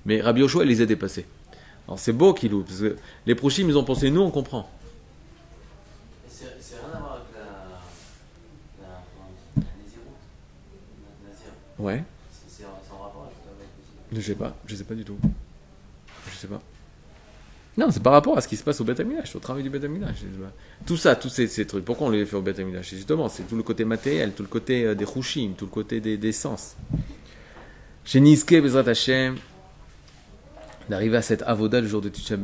Mais 0.04 0.20
Rabbi 0.20 0.40
Yoshua, 0.40 0.64
il 0.64 0.68
les 0.68 0.80
a 0.80 0.86
dépassés. 0.86 1.26
Alors 1.86 1.98
c'est 1.98 2.12
beau 2.12 2.34
qu'il 2.34 2.50
parce 2.50 2.80
que 2.80 2.96
les 3.26 3.34
Prochim, 3.34 3.66
ils 3.68 3.76
ont 3.78 3.84
pensé, 3.84 4.10
nous 4.10 4.22
on 4.22 4.30
comprend. 4.30 4.68
Et 6.26 6.30
C'est 6.30 6.56
c'est 6.60 6.76
rien 6.76 6.96
à 6.96 6.98
voir 6.98 7.12
avec 7.14 7.26
la. 7.34 7.42
La. 8.86 9.02
comment 9.14 9.28
on 9.28 9.60
dit 9.60 9.66
La 9.66 9.82
Nézirut. 9.82 10.02
La 11.24 11.28
Nazir. 11.30 11.52
Ouais. 11.78 12.02
C'est 12.30 12.62
c'est 12.62 12.64
en 12.64 12.80
c'est 12.82 12.92
en 12.92 12.98
rapport 12.98 13.22
avec 13.22 13.36
avec 13.46 13.68
aussi. 13.78 14.20
Je 14.20 14.20
sais 14.20 14.34
pas, 14.34 14.56
je 14.66 14.76
sais 14.76 14.84
pas 14.84 14.94
du 14.94 15.04
tout. 15.04 15.18
Je 16.30 16.36
sais 16.36 16.48
pas. 16.48 16.60
Non, 17.78 17.90
c'est 17.90 18.02
par 18.02 18.14
rapport 18.14 18.38
à 18.38 18.40
ce 18.40 18.48
qui 18.48 18.56
se 18.56 18.64
passe 18.64 18.80
au 18.80 18.84
Beth 18.84 19.02
au 19.34 19.38
travail 19.38 19.62
du 19.62 19.68
Beth. 19.68 19.86
Tout 20.86 20.96
ça, 20.96 21.14
tous 21.14 21.28
ces, 21.28 21.46
ces 21.46 21.66
trucs, 21.66 21.84
pourquoi 21.84 22.06
on 22.06 22.10
les 22.10 22.24
fait 22.24 22.36
au 22.36 22.40
Beth 22.40 22.58
Justement, 22.82 23.28
c'est 23.28 23.42
tout 23.42 23.56
le 23.56 23.62
côté 23.62 23.84
matériel, 23.84 24.32
tout 24.32 24.42
le 24.42 24.48
côté 24.48 24.84
euh, 24.84 24.94
des 24.94 25.04
Chushim, 25.04 25.52
tout 25.56 25.66
le 25.66 25.70
côté 25.70 26.00
des, 26.00 26.16
des 26.16 26.32
sens. 26.32 26.74
Chez 28.04 28.20
Nizke, 28.20 28.62
Bezrat 28.62 28.88
Hashem, 28.88 29.36
d'arriver 30.88 31.18
à 31.18 31.22
cette 31.22 31.42
avoda 31.42 31.80
le 31.82 31.86
jour 31.86 32.00
de 32.00 32.08
Tisha 32.08 32.36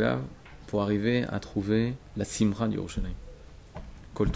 pour 0.67 0.83
arriver 0.83 1.25
à 1.31 1.41
trouver 1.41 1.95
la 2.17 2.27
Simra 2.27 2.69
du 2.69 2.77
Yerushalayim. 2.77 3.15
Kol. 4.15 4.29